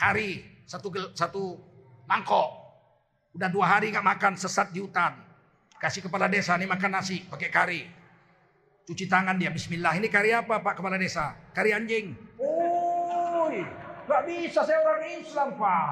[0.00, 0.64] Kari.
[0.64, 1.60] Satu, satu
[2.08, 2.48] mangkok.
[3.36, 5.12] Udah dua hari nggak makan sesat di hutan.
[5.76, 7.80] Kasih kepala desa nih makan nasi pakai kari.
[8.88, 9.52] Cuci tangan dia.
[9.52, 9.92] Bismillah.
[10.00, 11.36] Ini kari apa Pak Kepala Desa?
[11.52, 12.16] Kari anjing.
[12.40, 13.52] Oh,
[14.08, 15.86] nggak bisa saya orang Islam Pak.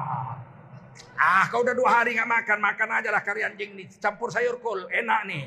[1.15, 3.87] Ah, kau udah dua hari nggak makan, makan aja lah kari anjing nih.
[4.01, 5.45] Campur sayur kol, enak nih.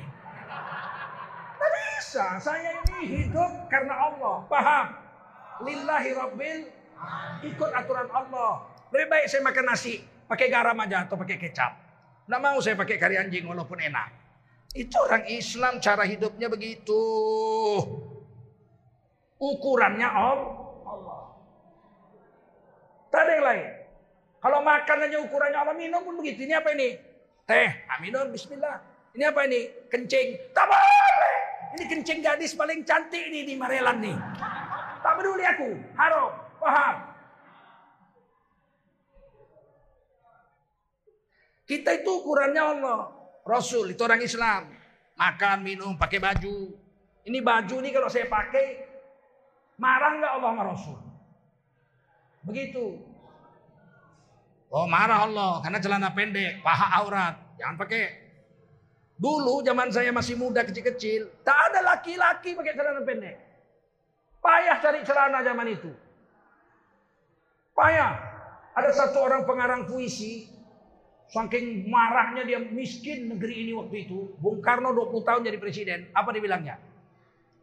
[1.58, 2.38] Nggak bisa.
[2.38, 4.46] Saya ini hidup karena Allah.
[4.48, 5.03] Paham?
[5.62, 6.60] Lillahi Rabbil.
[7.44, 8.64] Ikut aturan Allah.
[8.90, 11.72] Lebih baik saya makan nasi pakai garam aja atau pakai kecap.
[12.24, 14.08] Nggak mau saya pakai kari anjing walaupun enak.
[14.74, 17.02] Itu orang Islam cara hidupnya begitu.
[19.38, 21.20] Ukurannya Allah.
[23.12, 23.66] Tak ada yang lain.
[24.42, 26.48] Kalau makan aja ukurannya Allah minum pun begitu.
[26.48, 26.98] Ini apa ini?
[27.46, 27.70] Teh.
[27.86, 28.82] Ah, minum bismillah.
[29.14, 29.60] Ini apa ini?
[29.92, 30.50] Kencing.
[30.50, 30.66] Tak.
[31.74, 34.16] Ini kencing gadis paling cantik ini di Marelan nih.
[35.04, 35.68] Tak peduli aku.
[36.00, 36.32] Haram.
[36.56, 36.96] Paham?
[41.68, 43.12] Kita itu ukurannya Allah.
[43.44, 44.72] Rasul itu orang Islam.
[45.20, 46.72] Makan, minum, pakai baju.
[47.28, 48.84] Ini baju ini kalau saya pakai,
[49.76, 50.98] marah nggak Allah sama Rasul?
[52.44, 53.00] Begitu.
[54.74, 57.36] Oh marah Allah karena celana pendek, paha aurat.
[57.60, 58.24] Jangan pakai.
[59.14, 63.43] Dulu zaman saya masih muda kecil-kecil, tak ada laki-laki pakai celana pendek.
[64.44, 65.88] Payah cari celana zaman itu.
[67.72, 68.12] Payah.
[68.74, 70.50] Ada satu orang pengarang puisi,
[71.32, 74.36] Saking marahnya dia miskin negeri ini waktu itu.
[74.38, 76.00] Bung Karno 20 tahun jadi presiden.
[76.12, 76.76] Apa dibilangnya?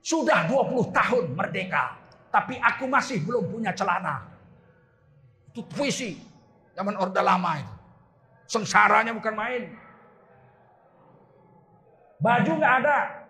[0.02, 1.96] Sudah 20 tahun merdeka.
[2.34, 4.28] Tapi aku masih belum punya celana.
[5.54, 6.18] Itu puisi.
[6.74, 7.76] Zaman Orde Lama itu.
[8.50, 9.72] Sengsaranya bukan main.
[12.20, 13.21] Baju nggak ada.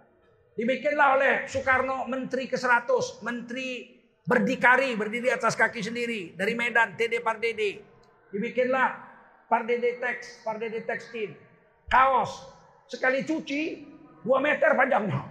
[0.51, 3.23] Dibikinlah oleh Soekarno Menteri ke-100.
[3.23, 6.37] Menteri Berdikari, berdiri atas kaki sendiri.
[6.37, 7.81] Dari Medan, TD Pardede.
[8.29, 8.89] Dibikinlah
[9.49, 11.33] Pardede Teks, Pardede Tekstil.
[11.89, 12.47] Kaos.
[12.85, 13.61] Sekali cuci,
[14.23, 15.21] 2 meter panjangnya.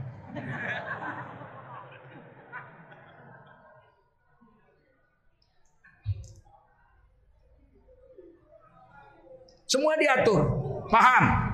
[9.71, 10.41] Semua diatur.
[10.91, 11.50] Paham?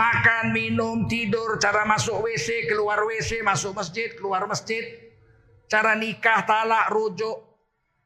[0.00, 4.80] Makan, minum, tidur, cara masuk WC, keluar WC, masuk masjid, keluar masjid.
[5.68, 7.36] Cara nikah, talak, rujuk.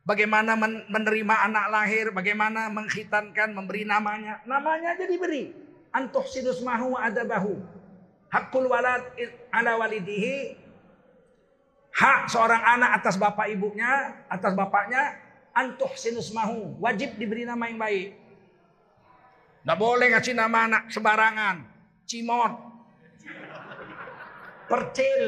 [0.03, 0.59] Bagaimana
[0.91, 4.43] menerima anak lahir, bagaimana mengkhitankan, memberi namanya.
[4.43, 5.55] Namanya aja diberi.
[5.95, 7.63] Antuh sidus mahu adabahu.
[8.27, 9.15] Hakul walad
[9.55, 10.59] ala walidihi.
[11.95, 15.15] Hak seorang anak atas bapak ibunya, atas bapaknya
[15.55, 16.75] antuh sinus mahu.
[16.83, 18.19] Wajib diberi nama yang baik.
[19.63, 21.74] Tidak boleh ngasih nama anak sembarangan.
[22.05, 22.53] Cimot.
[24.69, 25.25] Percil.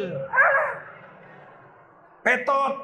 [2.24, 2.74] Petot.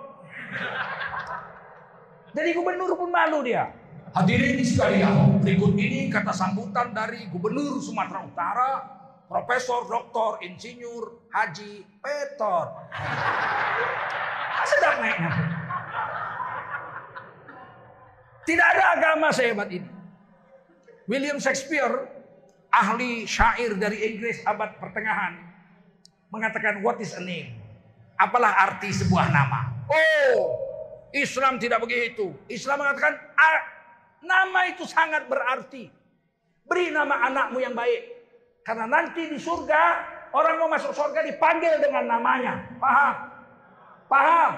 [2.32, 3.72] Jadi gubernur pun malu dia.
[4.12, 8.70] Hadirin sekalian, berikut ini kata sambutan dari Gubernur Sumatera Utara,
[9.24, 12.68] Profesor Doktor Insinyur Haji Petot.
[14.68, 15.32] Sedap naiknya.
[18.44, 19.88] Tidak ada agama sehebat ini.
[21.08, 22.21] William Shakespeare,
[22.72, 25.36] ahli syair dari Inggris abad pertengahan,
[26.32, 27.52] mengatakan what is a name?
[28.16, 29.68] Apalah arti sebuah nama?
[29.92, 30.56] Oh,
[31.12, 32.32] Islam tidak begitu.
[32.48, 33.20] Islam mengatakan
[34.24, 35.92] nama itu sangat berarti.
[36.64, 38.08] Beri nama anakmu yang baik.
[38.62, 39.82] Karena nanti di surga
[40.32, 42.62] orang mau masuk surga dipanggil dengan namanya.
[42.78, 43.14] Paham?
[44.06, 44.52] Paham?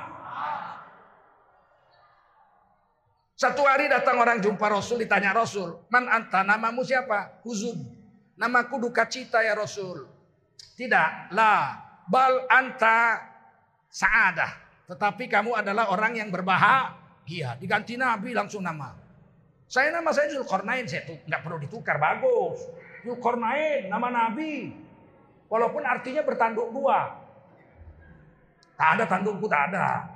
[3.35, 7.43] Satu hari datang orang jumpa Rasul, ditanya Rasul, Man anta, namamu siapa?
[7.43, 7.83] Huzun.
[8.35, 10.07] Namaku duka cita ya Rasul.
[10.75, 11.79] Tidak, lah.
[12.05, 13.23] Bal anta
[13.89, 14.53] sa'adah.
[14.91, 17.57] Tetapi kamu adalah orang yang berbahagia.
[17.57, 18.93] Diganti Nabi langsung nama.
[19.65, 22.69] Saya nama saya Zulkarnain, saya tuh nggak perlu ditukar, bagus.
[23.07, 24.77] Zulkarnain, nama Nabi.
[25.49, 27.17] Walaupun artinya bertanduk dua.
[28.75, 30.14] Tak ada tandukku, tak ada.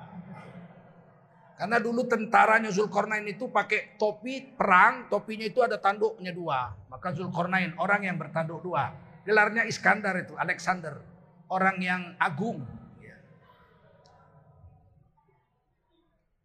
[1.59, 6.70] Karena dulu tentaranya Zulkarnain itu pakai topi perang, topinya itu ada tanduknya dua.
[6.86, 8.94] Maka Zulkarnain orang yang bertanduk dua.
[9.26, 11.02] Gelarnya Iskandar itu, Alexander.
[11.50, 12.62] Orang yang agung.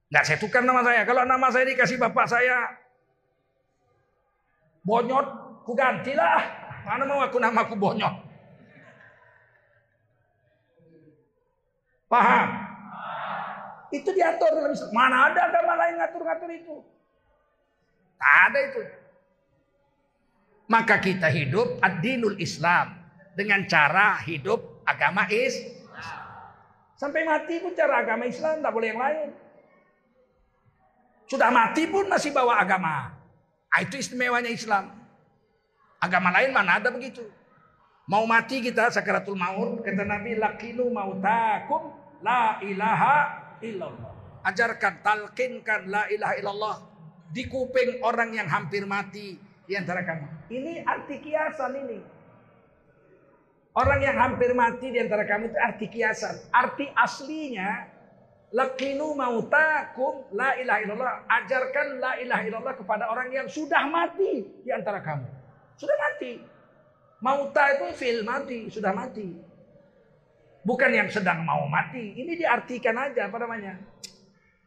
[0.10, 1.06] Nggak saya tukar nama saya.
[1.06, 2.74] Kalau nama saya dikasih bapak saya
[4.82, 5.28] Bonyot,
[5.62, 6.42] ku gantilah.
[6.90, 8.16] Mana mau aku namaku Bonyot.
[12.10, 12.63] Paham?
[13.94, 14.90] Itu diatur dalam Islam.
[14.90, 16.76] Mana ada agama lain ngatur-ngatur itu?
[18.18, 18.82] Tak ada itu.
[20.66, 22.98] Maka kita hidup ad-dinul Islam
[23.38, 25.86] dengan cara hidup agama Islam.
[26.98, 29.30] Sampai mati pun cara agama Islam, tak boleh yang lain.
[31.30, 33.12] Sudah mati pun masih bawa agama.
[33.70, 34.90] Nah, itu istimewanya Islam.
[36.00, 37.22] Agama lain mana ada begitu.
[38.08, 41.92] Mau mati kita sakaratul maut, kata Nabi, lakinu mautakum
[42.24, 44.12] la ilaha illallah.
[44.44, 46.76] Ajarkan, talkinkan la ilaha illallah
[47.32, 50.52] di kuping orang yang hampir mati di antara kamu.
[50.52, 52.00] Ini arti kiasan ini.
[53.74, 56.36] Orang yang hampir mati di antara kamu itu arti kiasan.
[56.54, 57.94] Arti aslinya
[58.54, 61.14] Lakinu mautakum la ilaha illallah.
[61.26, 65.26] Ajarkan la ilaha illallah kepada orang yang sudah mati di antara kamu.
[65.74, 66.38] Sudah mati.
[67.18, 69.34] Mauta itu fil mati, sudah mati.
[70.64, 72.16] Bukan yang sedang mau mati.
[72.16, 73.76] Ini diartikan aja apa namanya.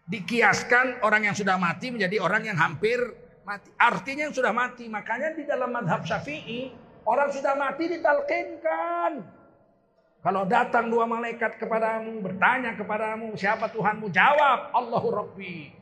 [0.07, 3.01] Dikiaskan orang yang sudah mati menjadi orang yang hampir
[3.49, 3.73] mati.
[3.81, 4.93] Artinya yang sudah mati.
[4.93, 6.77] Makanya di dalam madhab syafi'i.
[7.09, 9.25] Orang sudah mati ditalkinkan.
[10.21, 12.21] Kalau datang dua malaikat kepadamu.
[12.21, 13.33] Bertanya kepadamu.
[13.33, 14.13] Siapa Tuhanmu?
[14.13, 14.77] Jawab.
[14.77, 15.73] Allahu Rabbi.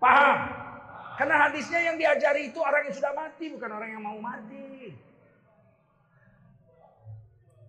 [0.00, 0.38] Paham?
[1.20, 3.52] Karena hadisnya yang diajari itu orang yang sudah mati.
[3.52, 4.67] Bukan orang yang mau mati.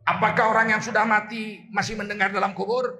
[0.10, 2.98] Apakah orang yang sudah mati masih mendengar dalam kubur?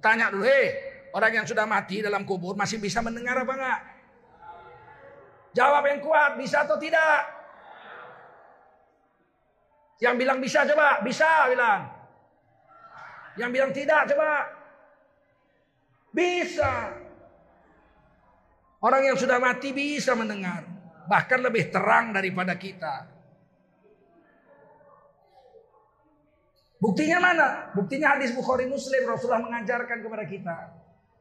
[0.00, 0.72] Tanya dulu, hei,
[1.12, 3.80] orang yang sudah mati dalam kubur masih bisa mendengar apa enggak?
[5.52, 7.20] Jawab yang kuat, bisa atau tidak?
[10.00, 11.80] Yang bilang bisa coba, bisa bilang.
[13.36, 14.32] Yang bilang tidak coba.
[16.16, 16.72] Bisa.
[18.80, 20.64] Orang yang sudah mati bisa mendengar.
[21.06, 23.13] Bahkan lebih terang daripada kita.
[26.84, 27.48] Buktinya mana?
[27.72, 30.56] Buktinya hadis Bukhari Muslim Rasulullah mengajarkan kepada kita.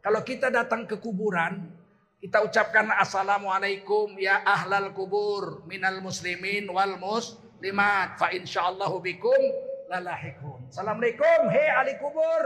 [0.03, 1.71] Kalau kita datang ke kuburan,
[2.19, 9.39] kita ucapkan assalamualaikum ya ahlal kubur minal muslimin wal muslimat fa insyaallahu bikum
[9.87, 10.67] lalahikun.
[10.67, 12.43] Assalamualaikum hei ahli kubur.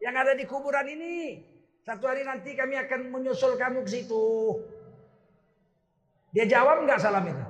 [0.00, 1.40] yang ada di kuburan ini.
[1.80, 4.24] Satu hari nanti kami akan menyusul kamu ke situ.
[6.32, 7.46] Dia jawab nggak salam itu?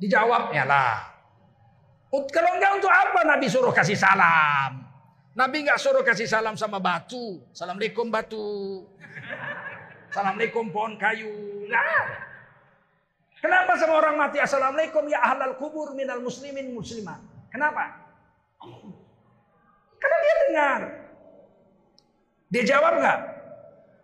[0.00, 1.13] Dijawabnya lah.
[2.30, 4.86] Kalau enggak untuk apa Nabi suruh kasih salam?
[5.34, 7.42] Nabi nggak suruh kasih salam sama batu.
[7.50, 8.86] Assalamualaikum batu.
[10.14, 11.66] Assalamualaikum pohon kayu.
[11.66, 12.22] Nah.
[13.42, 17.18] Kenapa sama orang mati Assalamualaikum ya ahlal kubur minal muslimin muslimah.
[17.52, 17.92] Kenapa?
[20.00, 20.80] Karena dia dengar.
[22.48, 23.20] Dia jawab nggak?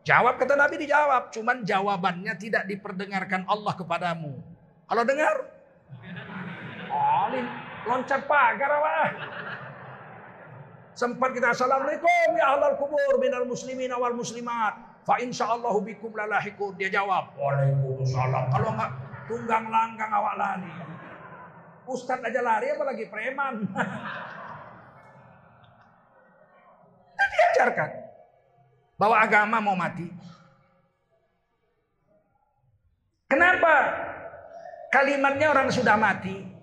[0.02, 1.30] Jawab kata Nabi dijawab.
[1.30, 4.34] Cuman jawabannya tidak diperdengarkan Allah kepadamu.
[4.90, 5.36] Kalau dengar?
[6.90, 7.30] Oh,
[7.90, 8.94] loncat pagar apa?
[10.94, 14.78] Sempat kita assalamualaikum ya ahlal kubur minal muslimin awal muslimat.
[15.02, 16.76] Fa Allah bikum lalahiku.
[16.76, 17.34] Dia jawab.
[17.34, 18.52] Waalaikumsalam.
[18.52, 18.90] Kalau enggak
[19.26, 20.70] tunggang langgang awak lari.
[21.88, 23.64] Ustadz aja lari apalagi preman.
[27.16, 27.90] Itu diajarkan.
[29.00, 30.06] Bahwa agama mau mati.
[33.30, 33.74] Kenapa?
[34.92, 36.59] Kalimatnya orang sudah mati.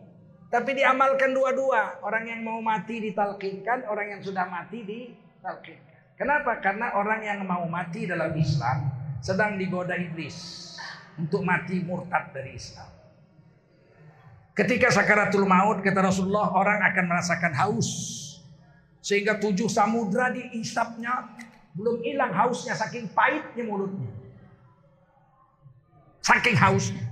[0.48, 2.00] Tapi diamalkan dua-dua.
[2.04, 6.16] Orang yang mau mati ditalkinkan, orang yang sudah mati ditalkinkan.
[6.18, 6.58] Kenapa?
[6.64, 8.90] Karena orang yang mau mati dalam Islam
[9.22, 10.74] sedang digoda iblis
[11.20, 12.90] untuk mati murtad dari Islam.
[14.58, 17.90] Ketika sakaratul maut kata Rasulullah orang akan merasakan haus
[19.06, 21.38] sehingga tujuh samudra diisapnya
[21.78, 24.10] belum hilang hausnya saking pahitnya mulutnya.
[26.26, 27.06] Saking hausnya.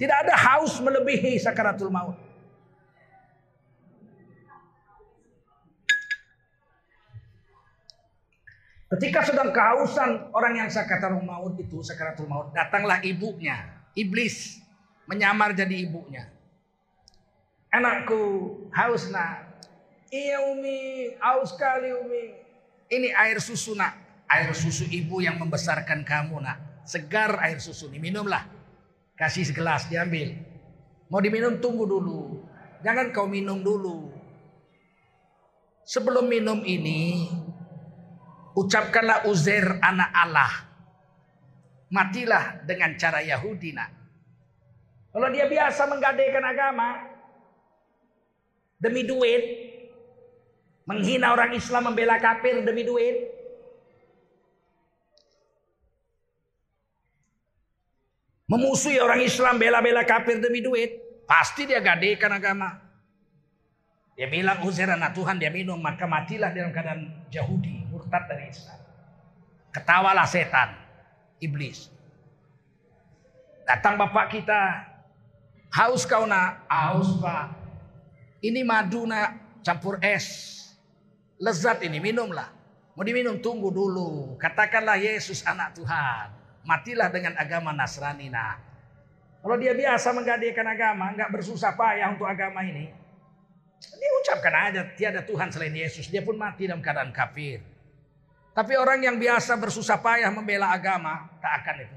[0.00, 2.25] Tidak ada haus melebihi sakaratul maut.
[8.86, 14.62] Ketika sedang kehausan orang yang sakaratul maut itu, sakaratul maut, datanglah ibunya, iblis
[15.10, 16.30] menyamar jadi ibunya.
[17.74, 18.22] Anakku
[18.70, 19.58] haus nak.
[20.06, 22.24] Iya Umi, haus sekali Umi.
[22.86, 23.98] Ini air susu nak,
[24.30, 26.86] air susu ibu yang membesarkan kamu nak.
[26.86, 28.46] Segar air susu ini, minumlah.
[29.18, 30.38] Kasih segelas, diambil.
[31.10, 32.46] Mau diminum tunggu dulu.
[32.86, 34.14] Jangan kau minum dulu.
[35.82, 37.26] Sebelum minum ini,
[38.56, 40.52] Ucapkanlah Uzair anak Allah.
[41.92, 43.92] Matilah dengan cara Yahudi nak.
[45.12, 46.88] Kalau dia biasa menggadaikan agama
[48.80, 49.44] demi duit,
[50.84, 53.16] menghina orang Islam, membela kafir demi duit,
[58.50, 62.82] memusuhi orang Islam, bela-bela kafir demi duit, pasti dia gadaikan agama.
[64.16, 68.78] Dia bilang Uzair anak Tuhan, dia minum, maka matilah dalam keadaan Yahudi, murtad dari Islam.
[69.74, 70.70] Ketawalah setan,
[71.42, 71.90] iblis.
[73.66, 74.86] Datang bapak kita,
[75.74, 76.62] haus kau nak?
[76.70, 77.50] Haus pak.
[78.46, 80.54] Ini madu nak, campur es.
[81.42, 82.54] Lezat ini, minumlah.
[82.94, 84.38] Mau diminum, tunggu dulu.
[84.38, 86.32] Katakanlah Yesus anak Tuhan.
[86.64, 88.62] Matilah dengan agama Nasrani nak.
[89.42, 92.88] Kalau dia biasa menggadaikan agama, nggak bersusah payah untuk agama ini,
[93.78, 96.08] dia ucapkan aja tiada Tuhan selain Yesus.
[96.08, 97.75] Dia pun mati dalam keadaan kafir.
[98.56, 101.96] Tapi orang yang biasa bersusah payah membela agama, tak akan itu.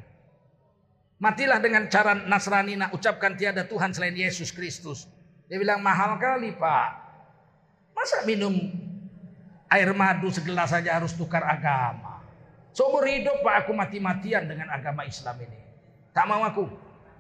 [1.24, 5.08] Matilah dengan cara Nasrani nak ucapkan tiada Tuhan selain Yesus Kristus.
[5.48, 6.90] Dia bilang mahal kali pak.
[7.96, 8.56] Masa minum
[9.72, 12.24] air madu segelas saja harus tukar agama.
[12.76, 15.60] Seumur hidup pak aku mati-matian dengan agama Islam ini.
[16.12, 16.68] Tak mau aku.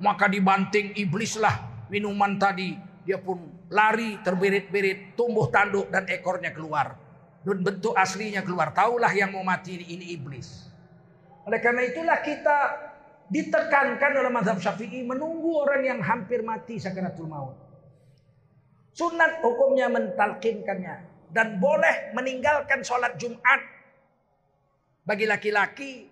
[0.04, 2.76] Maka dibanting iblislah minuman tadi
[3.08, 3.40] dia pun
[3.72, 7.09] lari terbirit-birit, tumbuh tanduk dan ekornya keluar.
[7.44, 8.76] Dan bentuk aslinya keluar.
[8.76, 10.68] Taulah yang mau mati ini, ini iblis.
[11.48, 12.58] Oleh karena itulah kita
[13.30, 17.56] ditekankan dalam mazhab syafi'i menunggu orang yang hampir mati sakaratul maut.
[18.92, 21.08] Sunat hukumnya mentalkinkannya.
[21.30, 23.62] Dan boleh meninggalkan sholat Jumat
[25.06, 26.10] bagi laki-laki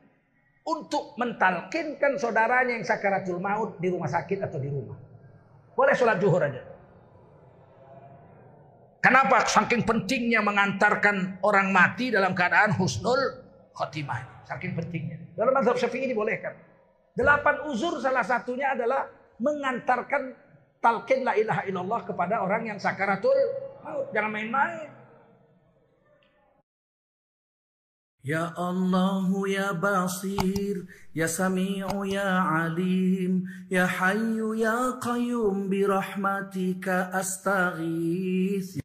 [0.62, 4.94] untuk mentalkinkan saudaranya yang sakaratul maut di rumah sakit atau di rumah.
[5.74, 6.77] Boleh sholat zuhur aja.
[9.08, 13.40] Kenapa saking pentingnya mengantarkan orang mati dalam keadaan husnul
[13.72, 14.44] khotimah.
[14.44, 15.16] Saking pentingnya.
[15.32, 16.52] Dalam mazhab syafi'i dibolehkan.
[17.16, 19.08] Delapan uzur salah satunya adalah
[19.40, 20.36] mengantarkan
[20.84, 23.32] talqin la ilaha illallah kepada orang yang sakaratul.
[24.12, 24.92] Jangan main-main.
[28.28, 30.84] Ya Allah ya Basir
[31.16, 38.84] Ya Sami'u ya Alim Ya Hayyu ya Qayyum Birahmatika astaghith